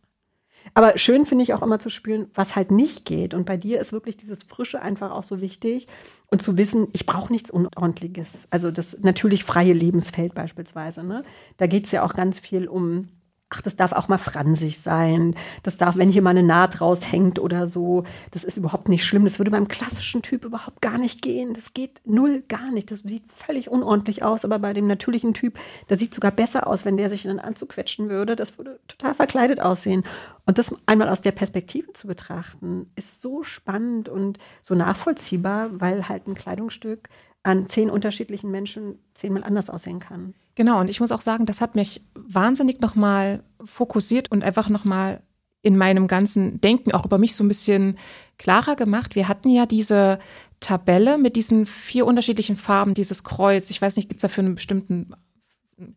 [0.74, 3.32] Aber schön finde ich auch immer zu spüren, was halt nicht geht.
[3.32, 5.86] Und bei dir ist wirklich dieses Frische einfach auch so wichtig.
[6.26, 8.48] Und zu wissen, ich brauche nichts Unordentliches.
[8.50, 11.04] Also das natürlich freie Lebensfeld beispielsweise.
[11.04, 11.22] Ne?
[11.56, 13.10] Da geht es ja auch ganz viel um
[13.50, 15.34] ach, das darf auch mal fransig sein.
[15.64, 19.24] Das darf, wenn hier mal eine Naht raushängt oder so, das ist überhaupt nicht schlimm.
[19.24, 21.52] Das würde beim klassischen Typ überhaupt gar nicht gehen.
[21.52, 22.90] Das geht null gar nicht.
[22.90, 24.44] Das sieht völlig unordentlich aus.
[24.44, 27.40] Aber bei dem natürlichen Typ, da sieht sogar besser aus, wenn der sich in einen
[27.40, 28.36] Anzug quetschen würde.
[28.36, 30.04] Das würde total verkleidet aussehen.
[30.46, 36.08] Und das einmal aus der Perspektive zu betrachten, ist so spannend und so nachvollziehbar, weil
[36.08, 37.08] halt ein Kleidungsstück
[37.42, 40.34] an zehn unterschiedlichen Menschen zehnmal anders aussehen kann.
[40.54, 45.22] Genau, und ich muss auch sagen, das hat mich wahnsinnig nochmal fokussiert und einfach nochmal
[45.62, 47.98] in meinem ganzen Denken auch über mich so ein bisschen
[48.38, 49.14] klarer gemacht.
[49.14, 50.18] Wir hatten ja diese
[50.60, 53.70] Tabelle mit diesen vier unterschiedlichen Farben, dieses Kreuz.
[53.70, 55.14] Ich weiß nicht, gibt es dafür einen bestimmten.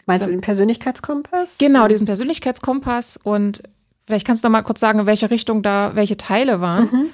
[0.05, 1.57] Meinst du den Persönlichkeitskompass?
[1.57, 3.19] Genau, diesen Persönlichkeitskompass.
[3.21, 3.63] Und
[4.05, 6.83] vielleicht kannst du noch mal kurz sagen, in welche Richtung da welche Teile waren.
[6.85, 7.05] Mhm.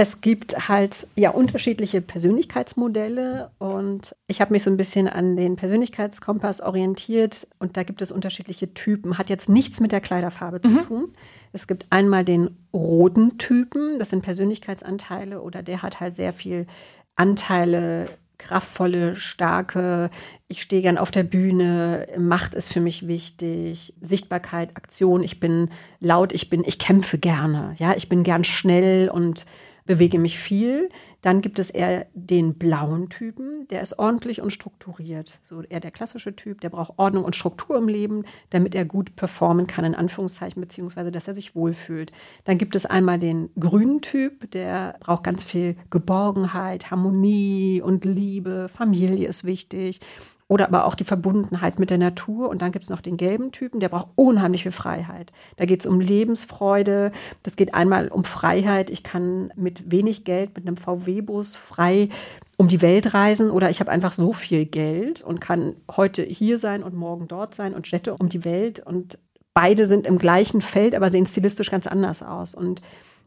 [0.00, 5.56] Es gibt halt ja unterschiedliche Persönlichkeitsmodelle und ich habe mich so ein bisschen an den
[5.56, 9.18] Persönlichkeitskompass orientiert und da gibt es unterschiedliche Typen.
[9.18, 10.78] Hat jetzt nichts mit der Kleiderfarbe zu mhm.
[10.78, 11.14] tun.
[11.52, 16.68] Es gibt einmal den roten Typen, das sind Persönlichkeitsanteile oder der hat halt sehr viel
[17.16, 20.10] Anteile kraftvolle, starke,
[20.46, 25.70] ich stehe gern auf der Bühne, Macht ist für mich wichtig, Sichtbarkeit, Aktion, ich bin
[25.98, 29.44] laut, ich bin, ich kämpfe gerne, ja, ich bin gern schnell und
[29.88, 30.90] bewege mich viel.
[31.22, 35.40] Dann gibt es eher den blauen Typen, der ist ordentlich und strukturiert.
[35.42, 39.16] So eher der klassische Typ, der braucht Ordnung und Struktur im Leben, damit er gut
[39.16, 42.12] performen kann, in Anführungszeichen, beziehungsweise dass er sich wohlfühlt.
[42.44, 48.68] Dann gibt es einmal den grünen Typ, der braucht ganz viel Geborgenheit, Harmonie und Liebe,
[48.68, 50.00] Familie ist wichtig
[50.48, 52.48] oder aber auch die Verbundenheit mit der Natur.
[52.48, 55.30] Und dann gibt es noch den gelben Typen, der braucht unheimlich viel Freiheit.
[55.56, 57.12] Da geht es um Lebensfreude.
[57.42, 58.90] Das geht einmal um Freiheit.
[58.90, 62.08] Ich kann mit wenig Geld, mit einem VW-Bus frei
[62.56, 66.58] um die Welt reisen oder ich habe einfach so viel Geld und kann heute hier
[66.58, 68.84] sein und morgen dort sein und jette um die Welt.
[68.84, 69.16] Und
[69.54, 72.56] beide sind im gleichen Feld, aber sehen stilistisch ganz anders aus.
[72.56, 72.80] Und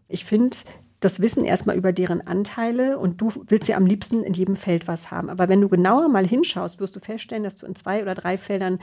[0.10, 0.58] ich finde,
[1.02, 4.88] das Wissen erstmal über deren Anteile und du willst ja am liebsten in jedem Feld
[4.88, 5.30] was haben.
[5.30, 8.38] Aber wenn du genauer mal hinschaust, wirst du feststellen, dass du in zwei oder drei
[8.38, 8.80] Feldern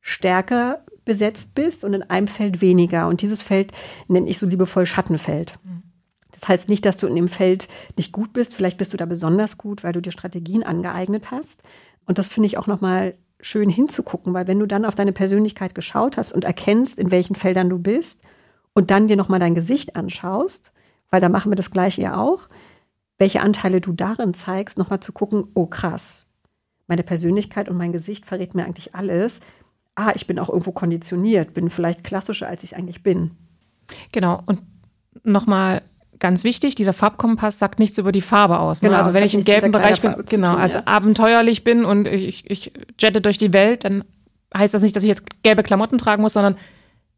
[0.00, 3.08] stärker besetzt bist und in einem Feld weniger.
[3.08, 3.72] Und dieses Feld
[4.06, 5.58] nenne ich so liebevoll Schattenfeld.
[6.30, 8.54] Das heißt nicht, dass du in dem Feld nicht gut bist.
[8.54, 11.62] Vielleicht bist du da besonders gut, weil du dir Strategien angeeignet hast.
[12.04, 15.74] Und das finde ich auch nochmal schön hinzugucken, weil wenn du dann auf deine Persönlichkeit
[15.74, 18.20] geschaut hast und erkennst, in welchen Feldern du bist
[18.72, 20.72] und dann dir nochmal dein Gesicht anschaust,
[21.16, 22.46] weil da machen wir das gleiche ja auch,
[23.16, 26.26] welche Anteile du darin zeigst, nochmal zu gucken, oh krass,
[26.88, 29.40] meine Persönlichkeit und mein Gesicht verrät mir eigentlich alles.
[29.94, 33.30] Ah, ich bin auch irgendwo konditioniert, bin vielleicht klassischer, als ich eigentlich bin.
[34.12, 34.60] Genau, und
[35.24, 35.80] nochmal
[36.18, 38.82] ganz wichtig, dieser Farbkompass sagt nichts über die Farbe aus.
[38.82, 38.90] Ne?
[38.90, 40.86] Genau, also wenn ich im gelben Bereich bin, genau, tun, also ja.
[40.86, 44.04] abenteuerlich bin und ich, ich jette durch die Welt, dann
[44.54, 46.56] heißt das nicht, dass ich jetzt gelbe Klamotten tragen muss, sondern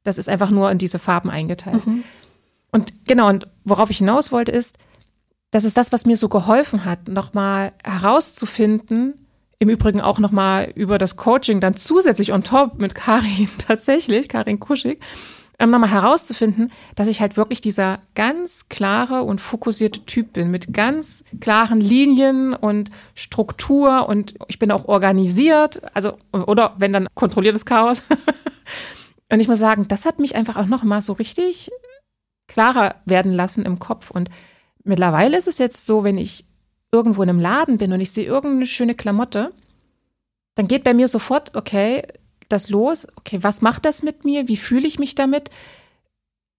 [0.05, 1.85] das ist einfach nur in diese Farben eingeteilt.
[1.85, 2.05] Mhm.
[2.73, 4.79] Und genau, und worauf ich hinaus wollte, ist,
[5.51, 9.27] das ist das, was mir so geholfen hat, nochmal herauszufinden,
[9.59, 14.61] im Übrigen auch nochmal über das Coaching dann zusätzlich on top mit Karin tatsächlich, Karin
[14.61, 15.01] Kuschig,
[15.59, 20.73] ähm, nochmal herauszufinden, dass ich halt wirklich dieser ganz klare und fokussierte Typ bin, mit
[20.73, 27.65] ganz klaren Linien und Struktur und ich bin auch organisiert, also, oder wenn dann kontrolliertes
[27.65, 28.05] Chaos.
[29.33, 31.73] und ich muss sagen, das hat mich einfach auch nochmal so richtig
[32.49, 34.11] klarer werden lassen im Kopf.
[34.11, 34.29] Und
[34.83, 36.45] mittlerweile ist es jetzt so, wenn ich
[36.91, 39.53] irgendwo in einem Laden bin und ich sehe irgendeine schöne Klamotte,
[40.55, 42.03] dann geht bei mir sofort, okay,
[42.49, 44.49] das los, okay, was macht das mit mir?
[44.49, 45.51] Wie fühle ich mich damit?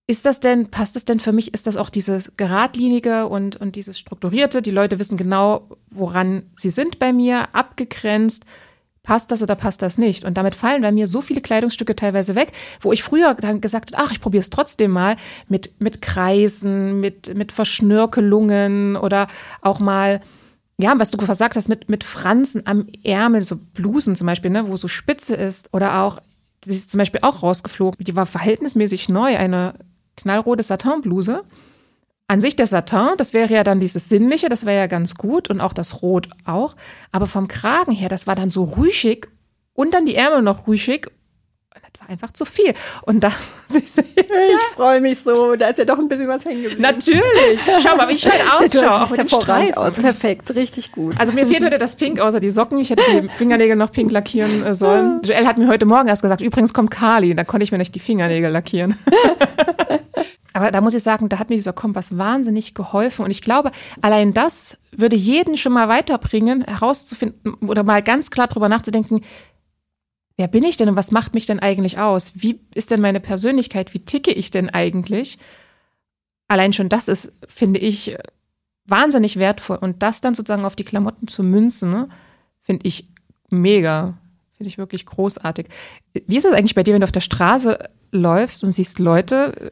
[0.07, 1.53] Ist das denn, passt das denn für mich?
[1.53, 4.61] Ist das auch dieses geradlinige und, und dieses strukturierte?
[4.61, 8.45] Die Leute wissen genau, woran sie sind bei mir, abgegrenzt
[9.03, 10.25] passt das oder passt das nicht?
[10.25, 13.93] Und damit fallen bei mir so viele Kleidungsstücke teilweise weg, wo ich früher dann gesagt
[13.93, 15.15] habe, ach, ich probiere es trotzdem mal
[15.47, 19.27] mit, mit Kreisen, mit, mit Verschnörkelungen oder
[19.61, 20.21] auch mal,
[20.77, 24.67] ja, was du gesagt hast, mit, mit Franzen am Ärmel, so Blusen zum Beispiel, ne,
[24.69, 26.19] wo so Spitze ist oder auch
[26.65, 28.03] die ist zum Beispiel auch rausgeflogen.
[28.03, 29.75] Die war verhältnismäßig neu, eine
[30.17, 31.43] knallrote Satinbluse.
[32.29, 35.49] An sich der Satin, das wäre ja dann dieses Sinnliche, das wäre ja ganz gut
[35.49, 36.75] und auch das Rot auch.
[37.11, 39.27] Aber vom Kragen her, das war dann so rüschig
[39.73, 41.11] und dann die Ärmel noch rüschig
[41.91, 42.75] das war einfach zu viel.
[43.01, 43.29] Und da,
[43.69, 46.83] ich freue mich so, da ist ja doch ein bisschen was hängen geblieben.
[46.83, 47.59] Natürlich.
[47.81, 48.91] Schau mal, wie ich heute ausschaue.
[48.91, 49.95] Auch mit aus.
[49.95, 51.19] Perfekt, richtig gut.
[51.19, 52.77] Also mir fehlt heute das Pink außer die Socken.
[52.79, 55.21] Ich hätte die Fingernägel noch pink lackieren äh, sollen.
[55.23, 57.33] Joel hat mir heute Morgen erst gesagt, übrigens kommt Kali.
[57.33, 58.95] Da konnte ich mir nicht die Fingernägel lackieren.
[60.53, 63.25] Aber da muss ich sagen, da hat mir dieser Kompass wahnsinnig geholfen.
[63.25, 63.71] Und ich glaube,
[64.01, 69.21] allein das würde jeden schon mal weiterbringen, herauszufinden oder mal ganz klar drüber nachzudenken,
[70.37, 72.31] wer bin ich denn und was macht mich denn eigentlich aus?
[72.35, 73.93] Wie ist denn meine Persönlichkeit?
[73.93, 75.37] Wie ticke ich denn eigentlich?
[76.47, 78.17] Allein schon das ist, finde ich,
[78.85, 79.77] wahnsinnig wertvoll.
[79.77, 82.09] Und das dann sozusagen auf die Klamotten zu münzen, ne,
[82.61, 83.07] finde ich
[83.49, 84.17] mega.
[84.57, 85.67] Finde ich wirklich großartig.
[86.13, 89.71] Wie ist es eigentlich bei dir, wenn du auf der Straße läufst und siehst Leute?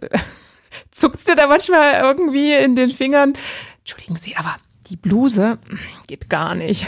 [0.92, 3.34] Zuckt dir da manchmal irgendwie in den Fingern?
[3.80, 4.56] Entschuldigen Sie, aber
[4.88, 5.60] die Bluse
[6.08, 6.88] geht gar nicht.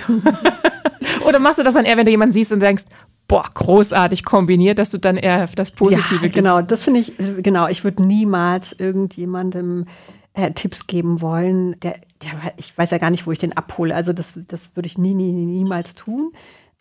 [1.25, 2.85] Oder machst du das dann eher, wenn du jemanden siehst und denkst,
[3.27, 6.33] boah, großartig kombiniert, dass du dann eher das Positive ja, gehst.
[6.33, 9.85] Genau, das finde ich, genau, ich würde niemals irgendjemandem
[10.33, 13.93] äh, Tipps geben wollen, der, der, ich weiß ja gar nicht, wo ich den abhole.
[13.93, 16.31] Also das, das würde ich nie, nie, niemals tun.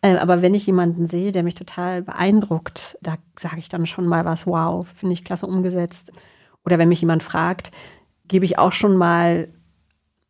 [0.00, 4.06] Äh, aber wenn ich jemanden sehe, der mich total beeindruckt, da sage ich dann schon
[4.06, 6.12] mal was, wow, finde ich klasse umgesetzt.
[6.68, 7.70] Oder wenn mich jemand fragt,
[8.26, 9.48] gebe ich auch schon mal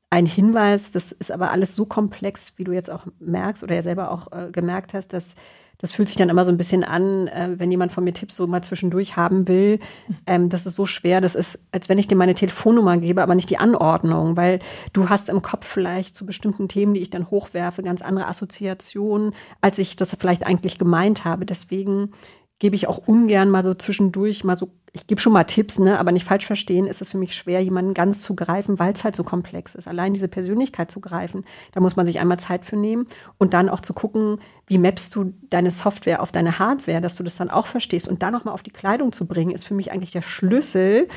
[0.08, 0.92] einen Hinweis.
[0.92, 4.30] Das ist aber alles so komplex, wie du jetzt auch merkst oder ja selber auch
[4.30, 5.34] äh, gemerkt hast, dass
[5.80, 8.36] das fühlt sich dann immer so ein bisschen an, äh, wenn jemand von mir Tipps
[8.36, 9.80] so mal zwischendurch haben will.
[10.26, 11.20] Ähm, das ist so schwer.
[11.20, 14.60] Das ist, als wenn ich dir meine Telefonnummer gebe, aber nicht die Anordnung, weil
[14.92, 19.34] du hast im Kopf vielleicht zu bestimmten Themen, die ich dann hochwerfe, ganz andere Assoziationen,
[19.60, 21.46] als ich das vielleicht eigentlich gemeint habe.
[21.46, 22.12] Deswegen
[22.58, 25.98] gebe ich auch ungern mal so zwischendurch mal so ich gebe schon mal Tipps, ne,
[25.98, 29.04] aber nicht falsch verstehen, ist es für mich schwer, jemanden ganz zu greifen, weil es
[29.04, 29.86] halt so komplex ist.
[29.86, 33.06] Allein diese Persönlichkeit zu greifen, da muss man sich einmal Zeit für nehmen
[33.38, 37.22] und dann auch zu gucken, wie mappst du deine Software auf deine Hardware, dass du
[37.22, 39.92] das dann auch verstehst und dann nochmal auf die Kleidung zu bringen, ist für mich
[39.92, 41.08] eigentlich der Schlüssel.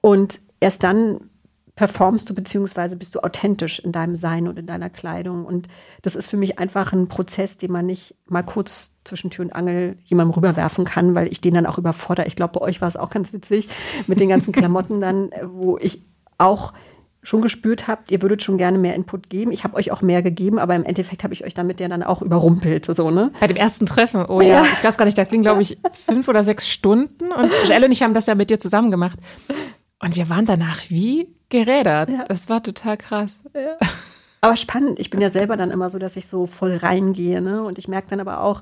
[0.00, 1.30] Und erst dann
[1.74, 5.46] performst du beziehungsweise bist du authentisch in deinem Sein und in deiner Kleidung.
[5.46, 5.68] Und
[6.02, 9.54] das ist für mich einfach ein Prozess, den man nicht mal kurz zwischen Tür und
[9.54, 12.26] Angel jemandem rüberwerfen kann, weil ich den dann auch überfordere.
[12.26, 13.68] Ich glaube, bei euch war es auch ganz witzig
[14.06, 16.02] mit den ganzen Klamotten dann, wo ich
[16.36, 16.74] auch
[17.24, 19.52] schon gespürt habt, ihr würdet schon gerne mehr Input geben.
[19.52, 22.02] Ich habe euch auch mehr gegeben, aber im Endeffekt habe ich euch damit ja dann
[22.02, 23.30] auch überrumpelt, so ne?
[23.38, 24.64] Bei dem ersten Treffen, oh ja, ja.
[24.64, 27.92] ich weiß gar nicht, da ging glaube ich fünf oder sechs Stunden und Joelle und
[27.92, 29.20] ich haben das ja mit dir zusammen gemacht
[30.02, 32.10] und wir waren danach wie gerädert.
[32.10, 32.24] Ja.
[32.24, 33.44] Das war total krass.
[33.54, 33.76] Ja.
[34.44, 34.98] Aber spannend.
[34.98, 37.40] Ich bin ja selber dann immer so, dass ich so voll reingehe.
[37.40, 37.62] Ne?
[37.62, 38.60] Und ich merke dann aber auch,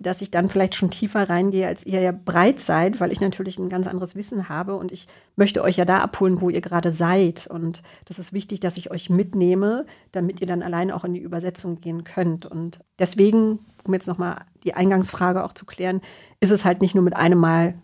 [0.00, 3.58] dass ich dann vielleicht schon tiefer reingehe, als ihr ja breit seid, weil ich natürlich
[3.58, 4.76] ein ganz anderes Wissen habe.
[4.76, 7.46] Und ich möchte euch ja da abholen, wo ihr gerade seid.
[7.46, 11.20] Und das ist wichtig, dass ich euch mitnehme, damit ihr dann allein auch in die
[11.20, 12.46] Übersetzung gehen könnt.
[12.46, 16.00] Und deswegen, um jetzt nochmal die Eingangsfrage auch zu klären,
[16.40, 17.74] ist es halt nicht nur mit einem Mal,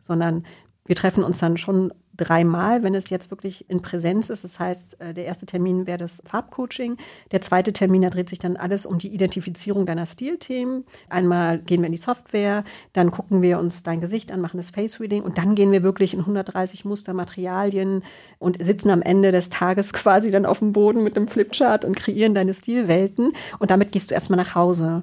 [0.00, 0.44] sondern
[0.84, 4.44] wir treffen uns dann schon dreimal, wenn es jetzt wirklich in Präsenz ist.
[4.44, 6.96] Das heißt, äh, der erste Termin wäre das Farbcoaching.
[7.30, 10.84] Der zweite Termin, da dreht sich dann alles um die Identifizierung deiner Stilthemen.
[11.08, 14.70] Einmal gehen wir in die Software, dann gucken wir uns dein Gesicht an, machen das
[14.70, 18.02] Face Reading und dann gehen wir wirklich in 130 Mustermaterialien
[18.38, 21.96] und sitzen am Ende des Tages quasi dann auf dem Boden mit einem Flipchart und
[21.96, 23.32] kreieren deine Stilwelten.
[23.58, 25.02] Und damit gehst du erstmal nach Hause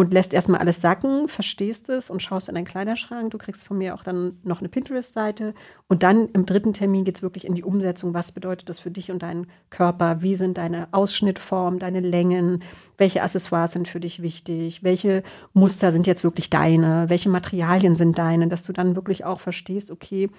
[0.00, 3.32] und lässt erstmal alles sacken, verstehst es und schaust in deinen Kleiderschrank.
[3.32, 5.52] Du kriegst von mir auch dann noch eine Pinterest-Seite.
[5.88, 8.14] Und dann im dritten Termin geht es wirklich in die Umsetzung.
[8.14, 10.22] Was bedeutet das für dich und deinen Körper?
[10.22, 12.62] Wie sind deine Ausschnittformen, deine Längen?
[12.96, 14.82] Welche Accessoires sind für dich wichtig?
[14.82, 15.22] Welche
[15.52, 17.10] Muster sind jetzt wirklich deine?
[17.10, 18.48] Welche Materialien sind deine?
[18.48, 20.30] Dass du dann wirklich auch verstehst, okay,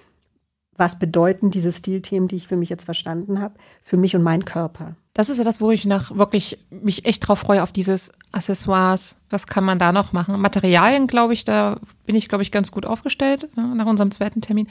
[0.76, 4.44] was bedeuten diese Stilthemen, die ich für mich jetzt verstanden habe, für mich und meinen
[4.44, 4.96] Körper.
[5.14, 9.16] Das ist ja das, wo ich nach wirklich mich echt drauf freue, auf dieses Accessoires.
[9.28, 10.40] Was kann man da noch machen?
[10.40, 14.40] Materialien, glaube ich, da bin ich, glaube ich, ganz gut aufgestellt ne, nach unserem zweiten
[14.40, 14.68] Termin.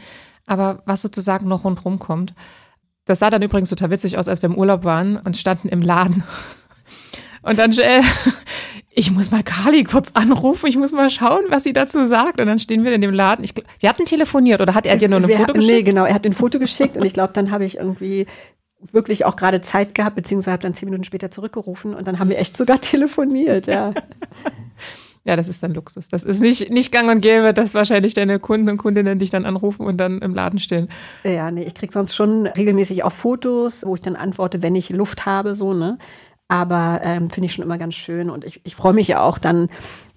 [0.48, 2.34] Aber was sozusagen noch rundherum kommt.
[3.06, 5.82] Das sah dann übrigens total witzig aus, als wir im Urlaub waren und standen im
[5.82, 6.24] Laden.
[7.44, 8.04] Und dann, äh,
[8.92, 12.39] ich muss mal Kali kurz anrufen, ich muss mal schauen, was sie dazu sagt.
[12.39, 13.44] Und dann stehen wir in dem Laden.
[13.44, 15.74] Ich, wir hatten telefoniert oder hat er dir nur ein wir, Foto geschickt?
[15.74, 18.28] Nee, genau, er hat ein Foto geschickt und ich glaube, dann habe ich irgendwie
[18.92, 22.30] wirklich auch gerade Zeit gehabt, beziehungsweise habe dann zehn Minuten später zurückgerufen und dann haben
[22.30, 23.94] wir echt sogar telefoniert, ja.
[25.24, 26.08] ja, das ist dann Luxus.
[26.08, 29.46] Das ist nicht, nicht gang und gäbe, dass wahrscheinlich deine Kunden und Kundinnen dich dann
[29.46, 30.90] anrufen und dann im Laden stehen.
[31.24, 34.90] Ja, nee, ich kriege sonst schon regelmäßig auch Fotos, wo ich dann antworte, wenn ich
[34.90, 35.98] Luft habe, so, ne?
[36.48, 39.38] Aber ähm, finde ich schon immer ganz schön und ich, ich freue mich ja auch
[39.38, 39.70] dann,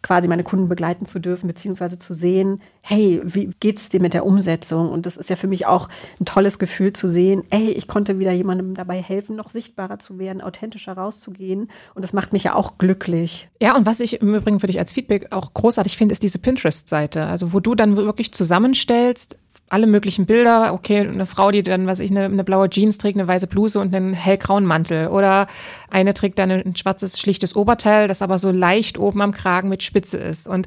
[0.04, 4.26] quasi meine Kunden begleiten zu dürfen, beziehungsweise zu sehen, hey, wie geht's dir mit der
[4.26, 4.90] Umsetzung?
[4.90, 5.88] Und das ist ja für mich auch
[6.20, 10.18] ein tolles Gefühl zu sehen, ey, ich konnte wieder jemandem dabei helfen, noch sichtbarer zu
[10.18, 11.70] werden, authentischer rauszugehen.
[11.94, 13.48] Und das macht mich ja auch glücklich.
[13.62, 16.38] Ja, und was ich im Übrigen für dich als Feedback auch großartig finde, ist diese
[16.38, 17.24] Pinterest-Seite.
[17.24, 19.38] Also wo du dann wirklich zusammenstellst,
[19.68, 20.72] alle möglichen Bilder.
[20.72, 23.80] Okay, eine Frau, die dann, was ich, eine, eine blaue Jeans trägt, eine weiße Bluse
[23.80, 25.08] und einen hellgrauen Mantel.
[25.08, 25.46] Oder
[25.90, 29.82] eine trägt dann ein schwarzes, schlichtes Oberteil, das aber so leicht oben am Kragen mit
[29.82, 30.46] Spitze ist.
[30.46, 30.66] Und,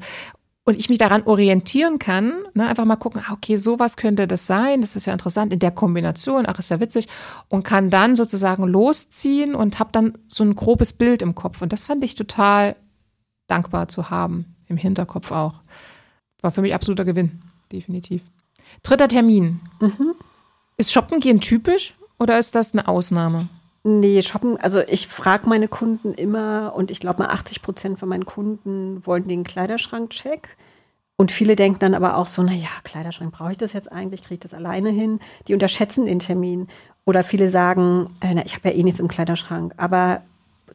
[0.66, 4.48] und ich mich daran orientieren kann, ne, einfach mal gucken, ah, okay, sowas könnte das
[4.48, 7.08] sein, das ist ja interessant in der Kombination, ach, ist ja witzig,
[7.48, 11.62] und kann dann sozusagen losziehen und habe dann so ein grobes Bild im Kopf.
[11.62, 12.76] Und das fand ich total
[13.48, 15.62] dankbar zu haben, im Hinterkopf auch.
[16.42, 17.42] War für mich absoluter Gewinn,
[17.72, 18.22] definitiv.
[18.84, 19.60] Dritter Termin.
[19.80, 20.16] Mhm.
[20.78, 23.50] Ist Shoppen gehen typisch oder ist das eine Ausnahme?
[23.84, 28.10] Nee, shoppen, also ich frage meine Kunden immer und ich glaube mal 80 Prozent von
[28.10, 30.58] meinen Kunden wollen den Kleiderschrank-Check.
[31.16, 34.24] Und viele denken dann aber auch so, naja, Kleiderschrank, brauche ich das jetzt eigentlich?
[34.24, 35.20] Kriege ich das alleine hin?
[35.48, 36.68] Die unterschätzen den Termin.
[37.06, 39.74] Oder viele sagen, äh, na, ich habe ja eh nichts im Kleiderschrank.
[39.78, 40.22] Aber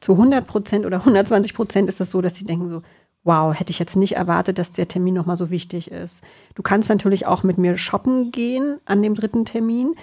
[0.01, 2.83] zu 100 Prozent oder 120 Prozent ist es so, dass sie denken so,
[3.25, 6.23] wow, hätte ich jetzt nicht erwartet, dass der Termin nochmal so wichtig ist.
[6.55, 9.95] Du kannst natürlich auch mit mir shoppen gehen an dem dritten Termin.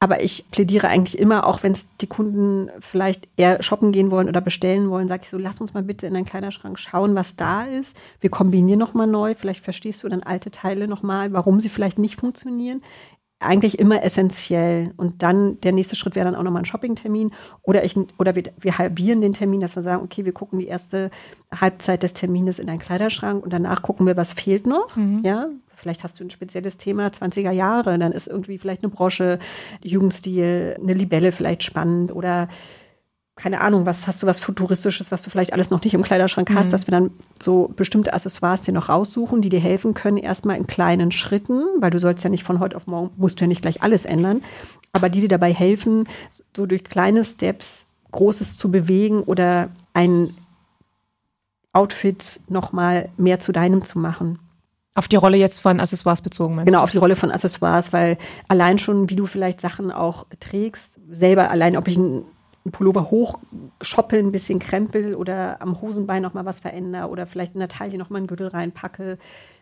[0.00, 4.28] Aber ich plädiere eigentlich immer, auch wenn es die Kunden vielleicht eher shoppen gehen wollen
[4.28, 7.34] oder bestellen wollen, sage ich so, lass uns mal bitte in deinen Kleiderschrank schauen, was
[7.34, 7.96] da ist.
[8.20, 9.34] Wir kombinieren nochmal neu.
[9.34, 12.80] Vielleicht verstehst du dann alte Teile nochmal, warum sie vielleicht nicht funktionieren
[13.40, 14.92] eigentlich immer essentiell.
[14.96, 17.32] Und dann der nächste Schritt wäre dann auch nochmal ein Shoppingtermin
[17.62, 20.66] oder ich oder wir, wir halbieren den Termin, dass wir sagen, okay, wir gucken die
[20.66, 21.10] erste
[21.54, 24.96] Halbzeit des Termines in einen Kleiderschrank und danach gucken wir, was fehlt noch.
[24.96, 25.20] Mhm.
[25.24, 29.38] Ja, vielleicht hast du ein spezielles Thema 20er Jahre, dann ist irgendwie vielleicht eine Brosche,
[29.82, 32.48] Jugendstil, eine Libelle vielleicht spannend oder
[33.38, 36.50] keine Ahnung, was hast du was Futuristisches, was du vielleicht alles noch nicht im Kleiderschrank
[36.54, 36.70] hast, mhm.
[36.70, 37.10] dass wir dann
[37.40, 41.90] so bestimmte Accessoires dir noch raussuchen, die dir helfen können, erstmal in kleinen Schritten, weil
[41.90, 44.42] du sollst ja nicht von heute auf morgen, musst du ja nicht gleich alles ändern,
[44.92, 46.08] aber die dir dabei helfen,
[46.54, 50.34] so durch kleine Steps Großes zu bewegen oder ein
[51.72, 54.38] Outfit nochmal mehr zu deinem zu machen.
[54.94, 58.18] Auf die Rolle jetzt von Accessoires bezogen, meinst Genau, auf die Rolle von Accessoires, weil
[58.48, 62.24] allein schon, wie du vielleicht Sachen auch trägst, selber allein, ob ich ein
[62.64, 67.54] einen Pullover hochschoppeln, ein bisschen krempel oder am Hosenbein noch mal was verändere oder vielleicht
[67.54, 69.18] in der Taille noch mal einen Gürtel reinpacke.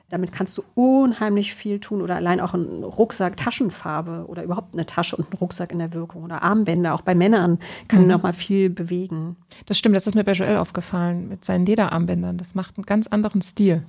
[0.08, 4.86] Damit kannst du unheimlich viel tun oder allein auch einen Rucksack, Taschenfarbe oder überhaupt eine
[4.86, 6.94] Tasche und einen Rucksack in der Wirkung oder Armbänder.
[6.94, 8.08] Auch bei Männern kann mhm.
[8.08, 9.36] noch mal viel bewegen.
[9.66, 12.38] Das stimmt, das ist mir bei Joel aufgefallen mit seinen Lederarmbändern.
[12.38, 13.84] Das macht einen ganz anderen Stil.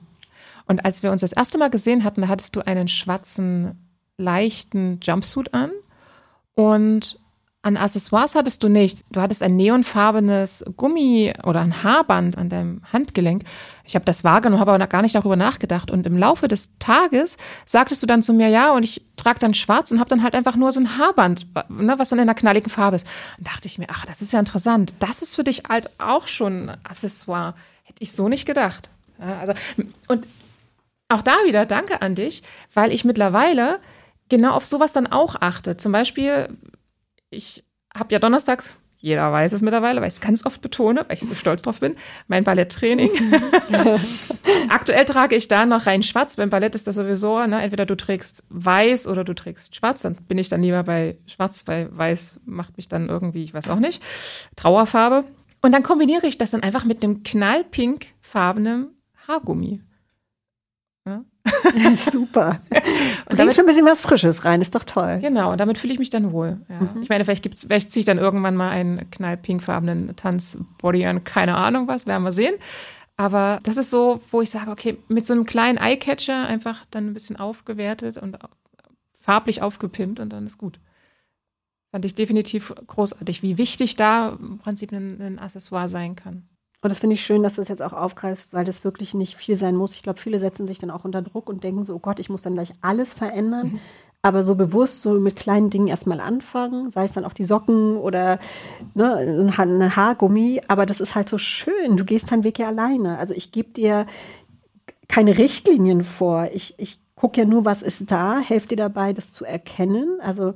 [0.65, 3.77] Und als wir uns das erste Mal gesehen hatten, da hattest du einen schwarzen,
[4.17, 5.71] leichten Jumpsuit an
[6.55, 7.19] und
[7.67, 9.03] an Accessoires hattest du nicht.
[9.11, 13.43] Du hattest ein neonfarbenes Gummi oder ein Haarband an deinem Handgelenk.
[13.83, 15.91] Ich habe das wahrgenommen, habe aber gar nicht darüber nachgedacht.
[15.91, 19.53] Und im Laufe des Tages sagtest du dann zu mir, ja, und ich trage dann
[19.53, 22.35] schwarz und habe dann halt einfach nur so ein Haarband, ne, was dann in einer
[22.35, 23.07] knalligen Farbe ist.
[23.37, 24.93] Und dachte ich mir, ach, das ist ja interessant.
[24.99, 27.53] Das ist für dich halt auch schon ein Accessoire.
[27.83, 28.89] Hätte ich so nicht gedacht.
[29.19, 29.53] Ja, also,
[30.07, 30.25] und
[31.09, 32.43] auch da wieder danke an dich,
[32.73, 33.79] weil ich mittlerweile
[34.29, 35.77] genau auf sowas dann auch achte.
[35.77, 36.49] Zum Beispiel,
[37.29, 37.63] ich
[37.93, 41.23] habe ja donnerstags, jeder weiß es mittlerweile, weil ich es ganz oft betone, weil ich
[41.23, 41.95] so stolz drauf bin,
[42.27, 43.11] mein Balletttraining.
[44.69, 46.35] Aktuell trage ich da noch rein schwarz.
[46.35, 50.01] Beim Ballett ist das sowieso, ne, entweder du trägst weiß oder du trägst schwarz.
[50.01, 53.69] Dann bin ich dann lieber bei schwarz, weil weiß macht mich dann irgendwie, ich weiß
[53.69, 54.01] auch nicht,
[54.55, 55.25] Trauerfarbe.
[55.61, 58.95] Und dann kombiniere ich das dann einfach mit einem knallpinkfarbenen
[59.27, 59.81] Haargummi.
[61.05, 61.23] Ja?
[61.95, 62.61] Super.
[63.29, 65.19] Und damit schon ein bisschen was Frisches rein, ist doch toll.
[65.21, 66.59] Genau, und damit fühle ich mich dann wohl.
[66.69, 66.81] Ja.
[66.81, 67.01] Mhm.
[67.01, 71.55] Ich meine, vielleicht, gibt's, vielleicht ziehe ich dann irgendwann mal einen knallpinkfarbenen Tanzbody an, keine
[71.55, 72.55] Ahnung was, werden wir sehen.
[73.17, 77.07] Aber das ist so, wo ich sage, okay, mit so einem kleinen Eyecatcher einfach dann
[77.07, 78.37] ein bisschen aufgewertet und
[79.19, 80.79] farblich aufgepimpt und dann ist gut.
[81.91, 86.47] Fand ich definitiv großartig, wie wichtig da im Prinzip ein, ein Accessoire sein kann.
[86.87, 89.35] Und das finde ich schön, dass du es jetzt auch aufgreifst, weil das wirklich nicht
[89.35, 89.91] viel sein muss.
[89.91, 92.29] Ich glaube, viele setzen sich dann auch unter Druck und denken so, oh Gott, ich
[92.29, 93.73] muss dann gleich alles verändern.
[93.73, 93.79] Mhm.
[94.21, 97.97] Aber so bewusst, so mit kleinen Dingen erstmal anfangen, sei es dann auch die Socken
[97.97, 98.39] oder
[98.93, 99.17] ne,
[99.57, 100.61] ein Haargummi.
[100.69, 101.97] Aber das ist halt so schön.
[101.97, 103.17] Du gehst deinen Weg ja alleine.
[103.17, 104.05] Also ich gebe dir
[105.09, 106.47] keine Richtlinien vor.
[106.53, 110.21] Ich, ich gucke ja nur, was ist da, helfe dir dabei, das zu erkennen.
[110.21, 110.53] Also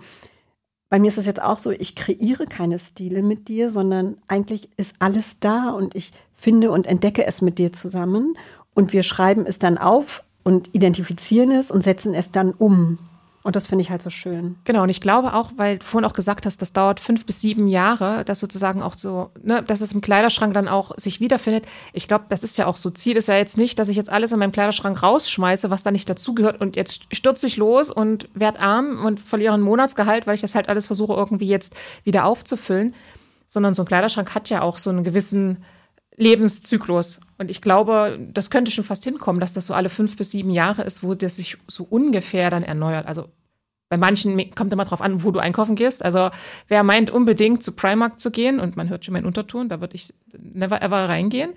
[0.92, 4.68] bei mir ist es jetzt auch so, ich kreiere keine Stile mit dir, sondern eigentlich
[4.76, 8.38] ist alles da und ich finde und entdecke es mit dir zusammen
[8.74, 13.00] und wir schreiben es dann auf und identifizieren es und setzen es dann um.
[13.44, 14.58] Und das finde ich halt so schön.
[14.66, 17.42] Genau, und ich glaube auch, weil du vorhin auch gesagt hast, das dauert fünf bis
[17.42, 21.66] sieben Jahre, dass sozusagen auch so, ne, dass es im Kleiderschrank dann auch sich wiederfindet.
[21.94, 22.92] Ich glaube, das ist ja auch so.
[22.92, 25.90] Ziel ist ja jetzt nicht, dass ich jetzt alles in meinem Kleiderschrank rausschmeiße, was da
[25.90, 30.36] nicht dazugehört und jetzt stürze ich los und werde arm und verliere ein Monatsgehalt, weil
[30.36, 32.94] ich das halt alles versuche, irgendwie jetzt wieder aufzufüllen.
[33.48, 35.64] Sondern so ein Kleiderschrank hat ja auch so einen gewissen
[36.16, 37.20] Lebenszyklus.
[37.42, 40.52] Und ich glaube, das könnte schon fast hinkommen, dass das so alle fünf bis sieben
[40.52, 43.08] Jahre ist, wo das sich so ungefähr dann erneuert.
[43.08, 43.30] Also
[43.90, 46.06] bei manchen kommt immer drauf an, wo du einkaufen gehst.
[46.06, 46.30] Also
[46.68, 49.96] wer meint unbedingt zu Primark zu gehen, und man hört schon meinen Unterton, da würde
[49.96, 51.54] ich never ever reingehen.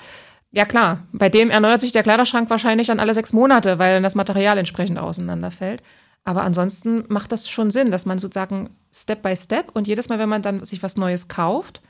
[0.53, 4.03] Ja klar, bei dem erneuert sich der Kleiderschrank wahrscheinlich dann alle sechs Monate, weil dann
[4.03, 5.83] das Material entsprechend auseinanderfällt.
[6.25, 10.19] Aber ansonsten macht das schon Sinn, dass man sozusagen Step by Step und jedes Mal,
[10.19, 11.83] wenn man dann sich was Neues kauft,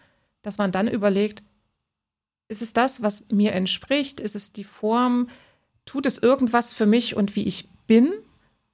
[0.42, 1.44] dass man dann überlegt,
[2.54, 4.20] ist es das, was mir entspricht?
[4.20, 5.28] Ist es die Form?
[5.86, 8.12] Tut es irgendwas für mich und wie ich bin?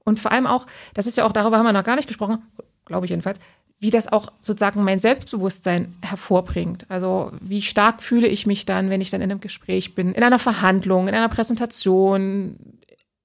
[0.05, 2.43] Und vor allem auch, das ist ja auch, darüber haben wir noch gar nicht gesprochen,
[2.85, 3.39] glaube ich jedenfalls,
[3.79, 6.85] wie das auch sozusagen mein Selbstbewusstsein hervorbringt.
[6.91, 10.23] Also wie stark fühle ich mich dann, wenn ich dann in einem Gespräch bin, in
[10.23, 12.59] einer Verhandlung, in einer Präsentation,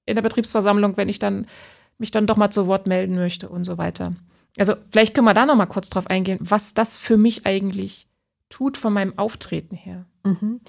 [0.06, 1.46] in der Betriebsversammlung, wenn ich dann
[1.98, 4.14] mich dann doch mal zu Wort melden möchte und so weiter.
[4.58, 8.06] Also vielleicht können wir da noch mal kurz drauf eingehen, was das für mich eigentlich
[8.48, 10.06] tut von meinem Auftreten her.
[10.26, 10.60] Mhm.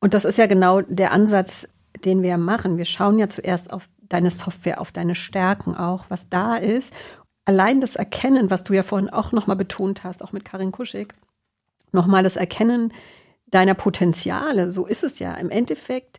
[0.00, 1.68] Und das ist ja genau der Ansatz,
[2.04, 2.78] den wir machen.
[2.78, 6.92] Wir schauen ja zuerst auf deine Software, auf deine Stärken auch, was da ist.
[7.44, 11.14] Allein das Erkennen, was du ja vorhin auch nochmal betont hast, auch mit Karin Kuschig,
[11.92, 12.92] nochmal das Erkennen
[13.46, 15.34] deiner Potenziale, so ist es ja.
[15.34, 16.18] Im Endeffekt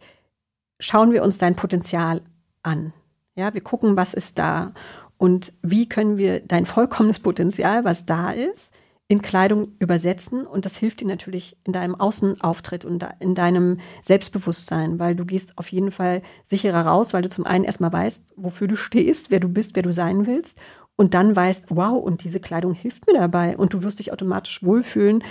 [0.80, 2.22] schauen wir uns dein Potenzial
[2.62, 2.94] an.
[3.36, 4.74] Ja, wir gucken, was ist da
[5.18, 8.74] und wie können wir dein vollkommenes Potenzial, was da ist,
[9.14, 14.97] in Kleidung übersetzen und das hilft dir natürlich in deinem Außenauftritt und in deinem Selbstbewusstsein,
[14.97, 18.68] weil du gehst auf jeden Fall sicherer raus, weil du zum einen erstmal weißt, wofür
[18.68, 20.57] du stehst, wer du bist, wer du sein willst
[20.95, 24.64] und dann weißt, wow, und diese Kleidung hilft mir dabei und du wirst dich automatisch
[24.64, 25.24] wohlfühlen,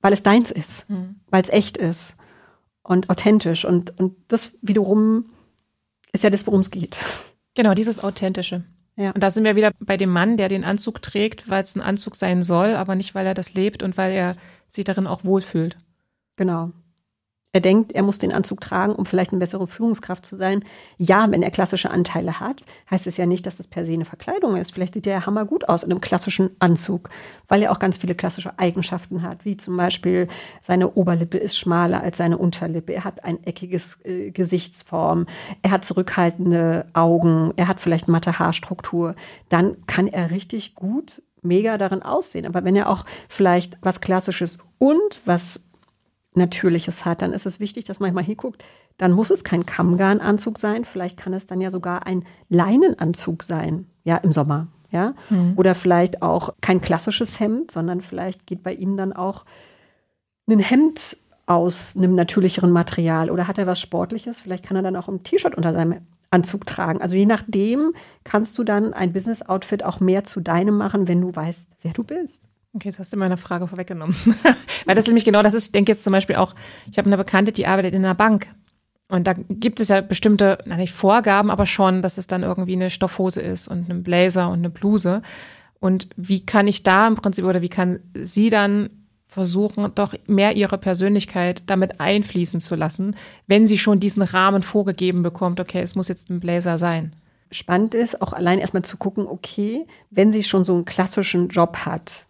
[0.00, 1.16] weil es deins ist, mhm.
[1.30, 2.14] weil es echt ist
[2.84, 5.30] und authentisch und, und das wiederum
[6.12, 6.96] ist ja das, worum es geht.
[7.56, 8.62] Genau, dieses Authentische.
[8.98, 9.12] Ja.
[9.12, 11.80] Und da sind wir wieder bei dem Mann, der den Anzug trägt, weil es ein
[11.80, 14.34] Anzug sein soll, aber nicht, weil er das lebt und weil er
[14.66, 15.78] sich darin auch wohlfühlt.
[16.34, 16.72] Genau.
[17.54, 20.64] Er denkt, er muss den Anzug tragen, um vielleicht eine bessere Führungskraft zu sein.
[20.98, 24.04] Ja, wenn er klassische Anteile hat, heißt es ja nicht, dass das per se eine
[24.04, 24.74] Verkleidung ist.
[24.74, 27.08] Vielleicht sieht er ja hammergut aus in einem klassischen Anzug,
[27.48, 30.28] weil er auch ganz viele klassische Eigenschaften hat, wie zum Beispiel
[30.60, 35.24] seine Oberlippe ist schmaler als seine Unterlippe, er hat ein eckiges äh, Gesichtsform,
[35.62, 39.14] er hat zurückhaltende Augen, er hat vielleicht matte Haarstruktur.
[39.48, 42.46] Dann kann er richtig gut mega darin aussehen.
[42.46, 45.62] Aber wenn er auch vielleicht was Klassisches und was
[46.38, 48.64] Natürliches hat, dann ist es wichtig, dass man mal hinguckt.
[48.96, 50.84] Dann muss es kein Kammgarnanzug sein.
[50.84, 55.14] Vielleicht kann es dann ja sogar ein Leinenanzug sein, ja, im Sommer, ja.
[55.30, 55.54] Mhm.
[55.56, 59.44] Oder vielleicht auch kein klassisches Hemd, sondern vielleicht geht bei Ihnen dann auch
[60.48, 61.16] ein Hemd
[61.46, 63.30] aus einem natürlicheren Material.
[63.30, 64.40] Oder hat er was Sportliches?
[64.40, 67.00] Vielleicht kann er dann auch ein T-Shirt unter seinem Anzug tragen.
[67.00, 67.92] Also je nachdem
[68.24, 72.04] kannst du dann ein Business-Outfit auch mehr zu deinem machen, wenn du weißt, wer du
[72.04, 72.42] bist.
[72.74, 74.14] Okay, jetzt hast du meine Frage vorweggenommen.
[74.84, 76.54] Weil das ist nämlich genau das ist, ich denke jetzt zum Beispiel auch,
[76.90, 78.46] ich habe eine Bekannte, die arbeitet in einer Bank.
[79.08, 82.74] Und da gibt es ja bestimmte, na nicht Vorgaben, aber schon, dass es dann irgendwie
[82.74, 85.22] eine Stoffhose ist und ein Blazer und eine Bluse.
[85.80, 88.90] Und wie kann ich da im Prinzip oder wie kann sie dann
[89.26, 93.14] versuchen, doch mehr ihre Persönlichkeit damit einfließen zu lassen,
[93.46, 97.14] wenn sie schon diesen Rahmen vorgegeben bekommt, okay, es muss jetzt ein Blazer sein.
[97.50, 101.78] Spannend ist auch allein erstmal zu gucken, okay, wenn sie schon so einen klassischen Job
[101.86, 102.26] hat,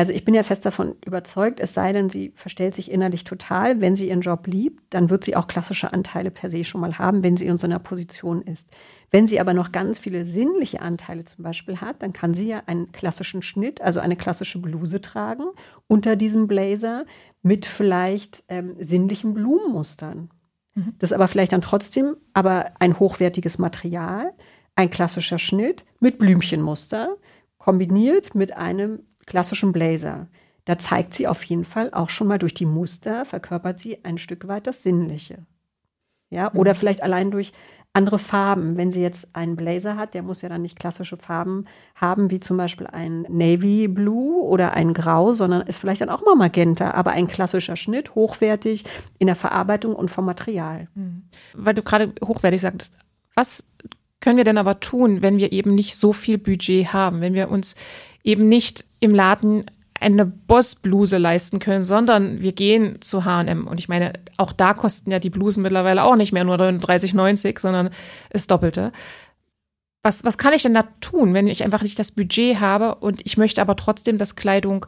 [0.00, 3.82] also ich bin ja fest davon überzeugt, es sei denn, sie verstellt sich innerlich total.
[3.82, 6.98] Wenn sie ihren Job liebt, dann wird sie auch klassische Anteile per se schon mal
[6.98, 8.70] haben, wenn sie in so einer Position ist.
[9.10, 12.62] Wenn sie aber noch ganz viele sinnliche Anteile zum Beispiel hat, dann kann sie ja
[12.64, 15.44] einen klassischen Schnitt, also eine klassische Bluse tragen
[15.86, 17.04] unter diesem Blazer
[17.42, 20.30] mit vielleicht ähm, sinnlichen Blumenmustern.
[20.76, 20.94] Mhm.
[20.98, 24.32] Das ist aber vielleicht dann trotzdem aber ein hochwertiges Material,
[24.76, 27.18] ein klassischer Schnitt mit Blümchenmuster
[27.58, 30.26] kombiniert mit einem klassischen Blazer.
[30.64, 34.18] Da zeigt sie auf jeden Fall auch schon mal durch die Muster, verkörpert sie ein
[34.18, 35.46] Stück weit das Sinnliche.
[36.30, 36.76] Ja, oder mhm.
[36.76, 37.52] vielleicht allein durch
[37.92, 38.76] andere Farben.
[38.76, 41.64] Wenn sie jetzt einen Blazer hat, der muss ja dann nicht klassische Farben
[41.94, 46.24] haben, wie zum Beispiel ein Navy Blue oder ein Grau, sondern ist vielleicht dann auch
[46.24, 48.84] mal Magenta, aber ein klassischer Schnitt, hochwertig
[49.18, 50.88] in der Verarbeitung und vom Material.
[50.94, 51.22] Mhm.
[51.54, 52.96] Weil du gerade hochwertig sagtest,
[53.34, 53.64] was
[54.20, 57.50] können wir denn aber tun, wenn wir eben nicht so viel Budget haben, wenn wir
[57.50, 57.74] uns
[58.24, 63.88] eben nicht im Laden eine Bossbluse leisten können, sondern wir gehen zu H&M und ich
[63.88, 67.90] meine, auch da kosten ja die Blusen mittlerweile auch nicht mehr nur 39,90, sondern
[68.30, 68.92] das Doppelte.
[70.02, 73.20] was, was kann ich denn da tun, wenn ich einfach nicht das Budget habe und
[73.26, 74.86] ich möchte aber trotzdem, dass Kleidung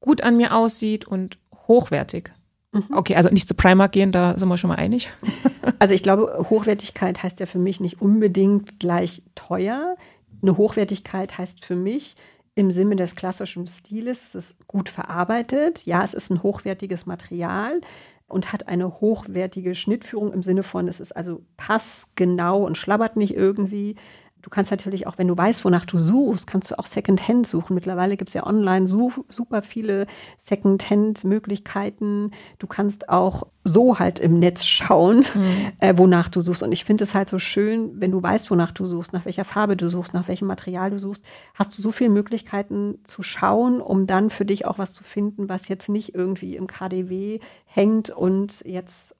[0.00, 2.32] gut an mir aussieht und hochwertig?
[2.72, 2.86] Mhm.
[2.90, 5.10] Okay, also nicht zu Primark gehen, da sind wir schon mal einig.
[5.80, 9.96] Also ich glaube, Hochwertigkeit heißt ja für mich nicht unbedingt gleich teuer.
[10.40, 12.16] Eine Hochwertigkeit heißt für mich
[12.54, 15.84] im Sinne des klassischen Stiles, es ist gut verarbeitet.
[15.86, 17.80] Ja, es ist ein hochwertiges Material
[18.28, 23.34] und hat eine hochwertige Schnittführung im Sinne von, es ist also passgenau und schlabbert nicht
[23.34, 23.96] irgendwie.
[24.44, 27.72] Du kannst natürlich auch, wenn du weißt, wonach du suchst, kannst du auch Secondhand suchen.
[27.72, 32.30] Mittlerweile gibt es ja online so, super viele Secondhand-Möglichkeiten.
[32.58, 35.72] Du kannst auch so halt im Netz schauen, mhm.
[35.78, 36.62] äh, wonach du suchst.
[36.62, 39.46] Und ich finde es halt so schön, wenn du weißt, wonach du suchst, nach welcher
[39.46, 41.24] Farbe du suchst, nach welchem Material du suchst,
[41.54, 45.48] hast du so viele Möglichkeiten zu schauen, um dann für dich auch was zu finden,
[45.48, 49.16] was jetzt nicht irgendwie im KDW hängt und jetzt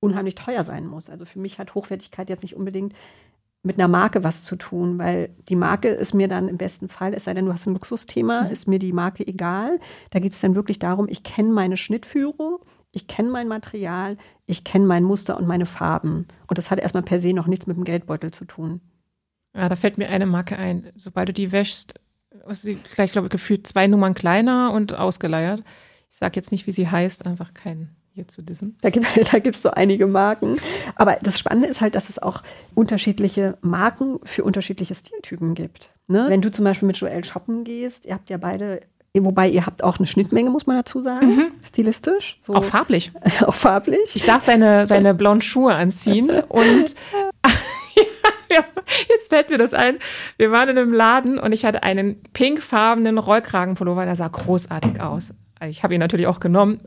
[0.00, 1.08] unheimlich teuer sein muss.
[1.08, 2.92] Also für mich hat Hochwertigkeit jetzt nicht unbedingt
[3.64, 7.14] mit einer Marke was zu tun, weil die Marke ist mir dann im besten Fall,
[7.14, 8.50] es sei denn, du hast ein Luxusthema, mhm.
[8.50, 9.80] ist mir die Marke egal.
[10.10, 12.58] Da geht es dann wirklich darum, ich kenne meine Schnittführung,
[12.92, 16.28] ich kenne mein Material, ich kenne mein Muster und meine Farben.
[16.46, 18.82] Und das hat erstmal per se noch nichts mit dem Geldbeutel zu tun.
[19.56, 20.92] Ja, da fällt mir eine Marke ein.
[20.94, 21.94] Sobald du die wäschst,
[22.46, 25.64] ist sie gleich, glaube ich, gefühlt zwei Nummern kleiner und ausgeleiert.
[26.10, 28.78] Ich sage jetzt nicht, wie sie heißt, einfach kein hier zu dissen?
[28.80, 30.56] Da gibt es da so einige Marken.
[30.94, 32.42] Aber das Spannende ist halt, dass es auch
[32.74, 35.90] unterschiedliche Marken für unterschiedliche Stiltypen gibt.
[36.06, 36.26] Ne?
[36.28, 38.80] Wenn du zum Beispiel mit Joel shoppen gehst, ihr habt ja beide
[39.16, 41.52] Wobei ihr habt auch eine Schnittmenge, muss man dazu sagen, mhm.
[41.62, 42.36] stilistisch.
[42.40, 42.52] So.
[42.52, 43.12] Auch farblich.
[43.46, 44.00] auch farblich.
[44.14, 46.96] Ich darf seine, seine blauen Schuhe anziehen und
[49.08, 50.00] jetzt fällt mir das ein.
[50.36, 55.32] Wir waren in einem Laden und ich hatte einen pinkfarbenen Rollkragenpullover, der sah großartig aus.
[55.64, 56.80] Ich habe ihn natürlich auch genommen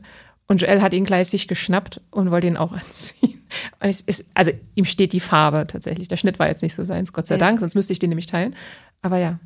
[0.48, 3.46] und Joel hat ihn gleich sich geschnappt und wollte ihn auch anziehen.
[3.78, 6.08] Es, also ihm steht die Farbe tatsächlich.
[6.08, 7.38] Der Schnitt war jetzt nicht so seins, Gott sei ja.
[7.38, 8.56] Dank, sonst müsste ich den nämlich teilen.
[9.02, 9.38] Aber ja.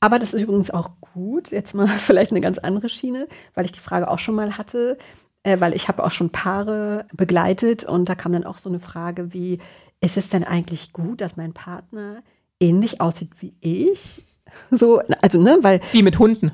[0.00, 1.50] Aber das ist übrigens auch gut.
[1.50, 4.96] Jetzt mal vielleicht eine ganz andere Schiene, weil ich die Frage auch schon mal hatte,
[5.42, 8.80] äh, weil ich habe auch schon Paare begleitet und da kam dann auch so eine
[8.80, 9.58] Frage wie,
[10.00, 12.22] ist es denn eigentlich gut, dass mein Partner
[12.60, 14.22] ähnlich aussieht wie ich?
[14.70, 15.80] So, also, ne, weil.
[15.90, 16.52] Wie mit Hunden.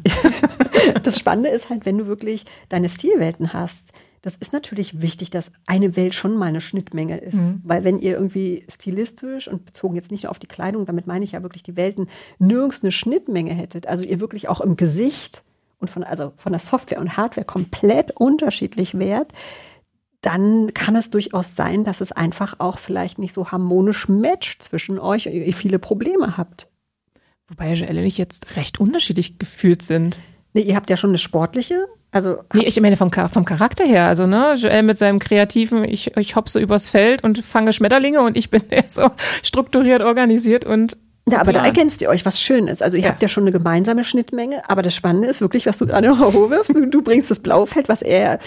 [1.03, 5.51] Das Spannende ist halt, wenn du wirklich deine Stilwelten hast, das ist natürlich wichtig, dass
[5.66, 7.37] eine Welt schon mal eine Schnittmenge ist.
[7.37, 7.61] Mhm.
[7.64, 11.24] Weil wenn ihr irgendwie stilistisch und bezogen jetzt nicht nur auf die Kleidung, damit meine
[11.24, 12.09] ich ja wirklich die Welten,
[12.39, 15.43] nirgends eine Schnittmenge hättet, also ihr wirklich auch im Gesicht
[15.78, 19.33] und von, also von der Software und Hardware komplett unterschiedlich wärt,
[20.20, 24.99] dann kann es durchaus sein, dass es einfach auch vielleicht nicht so harmonisch matcht zwischen
[24.99, 26.68] euch und ihr viele Probleme habt.
[27.49, 30.18] Wobei Joelle und ich jetzt recht unterschiedlich gefühlt sind.
[30.53, 31.87] Nee, ihr habt ja schon eine sportliche.
[32.13, 34.07] Also nee, ich meine vom, vom Charakter her.
[34.07, 38.37] Also, ne, Joel mit seinem kreativen, ich, ich hopse übers Feld und fange Schmetterlinge und
[38.37, 39.11] ich bin eher so
[39.43, 40.97] strukturiert, organisiert und
[41.29, 42.83] ja, aber da ergänzt ihr euch, was schön ist.
[42.83, 43.11] Also ihr ja.
[43.11, 46.19] habt ja schon eine gemeinsame Schnittmenge, aber das Spannende ist wirklich, was du gerade noch
[46.19, 46.75] hochwirfst.
[46.75, 48.41] Du, du bringst das Blaufeld, was er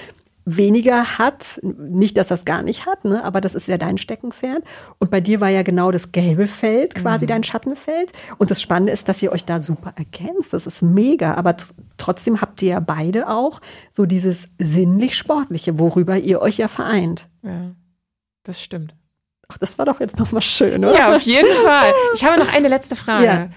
[0.46, 1.60] weniger hat.
[1.64, 3.24] Nicht, dass das gar nicht hat, ne?
[3.24, 4.64] aber das ist ja dein Steckenpferd.
[5.00, 7.30] Und bei dir war ja genau das gelbe Feld quasi mhm.
[7.30, 8.12] dein Schattenfeld.
[8.38, 10.54] Und das Spannende ist, dass ihr euch da super ergänzt.
[10.54, 11.36] Das ist mega.
[11.36, 11.56] Aber
[11.98, 17.28] trotzdem habt ihr ja beide auch so dieses sinnlich-sportliche, worüber ihr euch ja vereint.
[17.42, 17.72] Ja,
[18.44, 18.96] das stimmt.
[19.48, 20.96] Ach, das war doch jetzt nochmal schön, oder?
[20.96, 21.94] Ja, auf jeden Fall.
[22.16, 23.26] Ich habe noch eine letzte Frage.
[23.26, 23.50] Ja.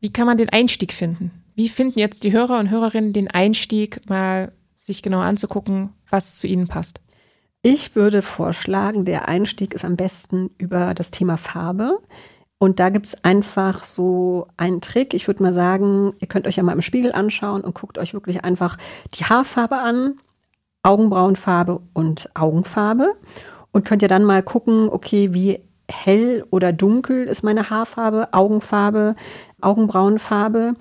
[0.00, 1.30] Wie kann man den Einstieg finden?
[1.54, 4.52] Wie finden jetzt die Hörer und Hörerinnen den Einstieg mal
[4.86, 7.00] sich genau anzugucken, was zu ihnen passt?
[7.62, 11.98] Ich würde vorschlagen, der Einstieg ist am besten über das Thema Farbe.
[12.58, 15.12] Und da gibt es einfach so einen Trick.
[15.12, 18.14] Ich würde mal sagen, ihr könnt euch ja mal im Spiegel anschauen und guckt euch
[18.14, 18.78] wirklich einfach
[19.14, 20.20] die Haarfarbe an,
[20.82, 23.14] Augenbrauenfarbe und Augenfarbe.
[23.72, 25.60] Und könnt ihr dann mal gucken, okay, wie
[25.90, 29.16] hell oder dunkel ist meine Haarfarbe, Augenfarbe,
[29.60, 30.74] Augenbrauenfarbe.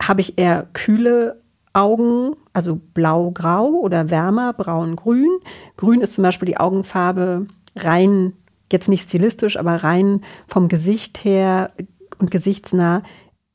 [0.00, 1.42] Habe ich eher kühle
[1.76, 5.38] Augen, also blau-grau oder wärmer, braun-grün.
[5.76, 7.46] Grün ist zum Beispiel die Augenfarbe
[7.76, 8.32] rein,
[8.72, 11.72] jetzt nicht stilistisch, aber rein vom Gesicht her
[12.18, 13.02] und gesichtsnah,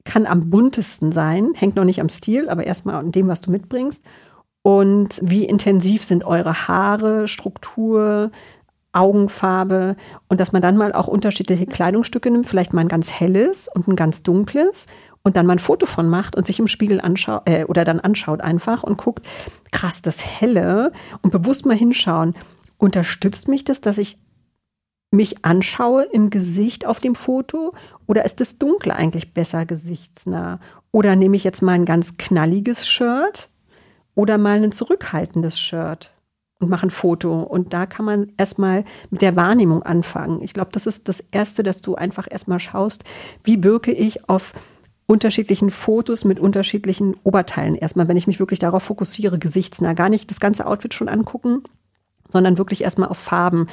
[0.04, 3.52] kann am buntesten sein, hängt noch nicht am Stil, aber erstmal an dem, was du
[3.52, 4.04] mitbringst.
[4.64, 8.32] Und wie intensiv sind eure Haare, Struktur,
[8.94, 9.96] Augenfarbe
[10.28, 13.88] und dass man dann mal auch unterschiedliche Kleidungsstücke nimmt, vielleicht mal ein ganz helles und
[13.88, 14.88] ein ganz dunkles
[15.24, 18.00] und dann mal ein Foto von macht und sich im Spiegel anschaut äh, oder dann
[18.00, 19.28] anschaut einfach und guckt,
[19.72, 20.92] krass, das Helle
[21.22, 22.36] und bewusst mal hinschauen.
[22.78, 24.18] Unterstützt mich das, dass ich
[25.12, 27.74] mich anschaue im Gesicht auf dem Foto
[28.08, 30.60] oder ist das Dunkle eigentlich besser gesichtsnah?
[30.92, 33.50] Oder nehme ich jetzt mal ein ganz knalliges Shirt
[34.16, 36.14] oder mal ein zurückhaltendes Shirt?
[36.62, 37.42] und mache ein Foto.
[37.42, 40.42] Und da kann man erstmal mit der Wahrnehmung anfangen.
[40.42, 43.04] Ich glaube, das ist das Erste, dass du einfach erstmal schaust,
[43.44, 44.54] wie wirke ich auf
[45.12, 47.76] unterschiedlichen Fotos mit unterschiedlichen Oberteilen.
[47.76, 51.64] Erstmal, wenn ich mich wirklich darauf fokussiere, gesichtsnah, gar nicht das ganze Outfit schon angucken,
[52.30, 53.68] sondern wirklich erstmal auf Farben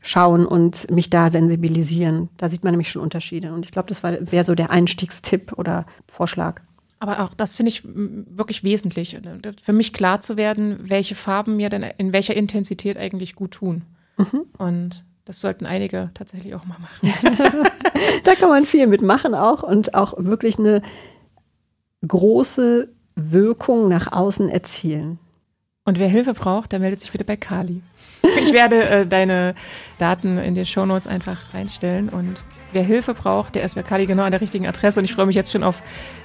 [0.00, 2.28] schauen und mich da sensibilisieren.
[2.36, 3.52] Da sieht man nämlich schon Unterschiede.
[3.52, 6.60] Und ich glaube, das wäre so der Einstiegstipp oder Vorschlag.
[7.00, 9.18] Aber auch das finde ich wirklich wesentlich,
[9.62, 13.82] für mich klar zu werden, welche Farben mir denn in welcher Intensität eigentlich gut tun.
[14.18, 14.42] Mhm.
[14.56, 17.12] Und das sollten einige tatsächlich auch mal machen.
[18.24, 20.82] da kann man viel mitmachen auch und auch wirklich eine
[22.06, 25.18] große Wirkung nach außen erzielen.
[25.84, 27.82] Und wer Hilfe braucht, der meldet sich bitte bei Kali.
[28.40, 29.54] Ich werde äh, deine
[29.98, 34.22] Daten in den Shownotes einfach reinstellen und wer Hilfe braucht, der ist bei Kali genau
[34.24, 35.76] an der richtigen Adresse und ich freue mich jetzt schon auf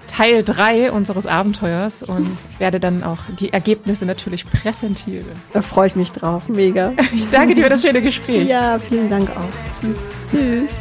[0.07, 2.29] Teil 3 unseres Abenteuers und
[2.59, 5.25] werde dann auch die Ergebnisse natürlich präsentieren.
[5.53, 6.93] Da freue ich mich drauf, mega.
[7.13, 8.47] Ich danke dir für das schöne Gespräch.
[8.47, 9.79] Ja, vielen Dank auch.
[9.79, 10.03] Tschüss.
[10.31, 10.79] Tschüss.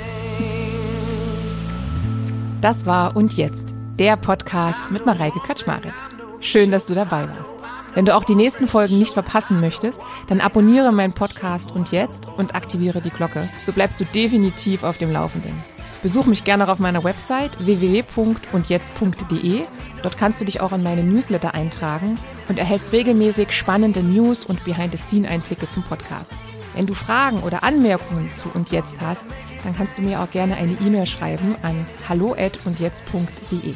[2.60, 5.94] Das war Und Jetzt, der Podcast mit Mareike Kaczmarek.
[6.40, 7.54] Schön, dass du dabei warst.
[7.94, 12.28] Wenn du auch die nächsten Folgen nicht verpassen möchtest, dann abonniere meinen Podcast und jetzt
[12.36, 13.48] und aktiviere die Glocke.
[13.62, 15.54] So bleibst du definitiv auf dem Laufenden.
[16.02, 19.64] Besuch mich gerne auf meiner Website www.undjetzt.de.
[20.02, 22.18] Dort kannst du dich auch in meine Newsletter eintragen
[22.48, 26.32] und erhältst regelmäßig spannende News und Behind-the-Scene-Einblicke zum Podcast.
[26.74, 29.26] Wenn du Fragen oder Anmerkungen zu und jetzt hast,
[29.64, 33.74] dann kannst du mir auch gerne eine E-Mail schreiben an hallo@undjetzt.de.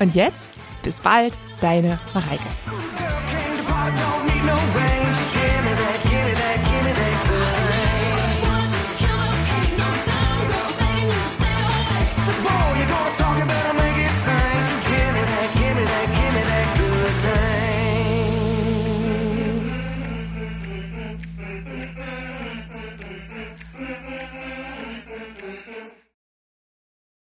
[0.00, 2.48] Und jetzt bis bald, deine Mareike.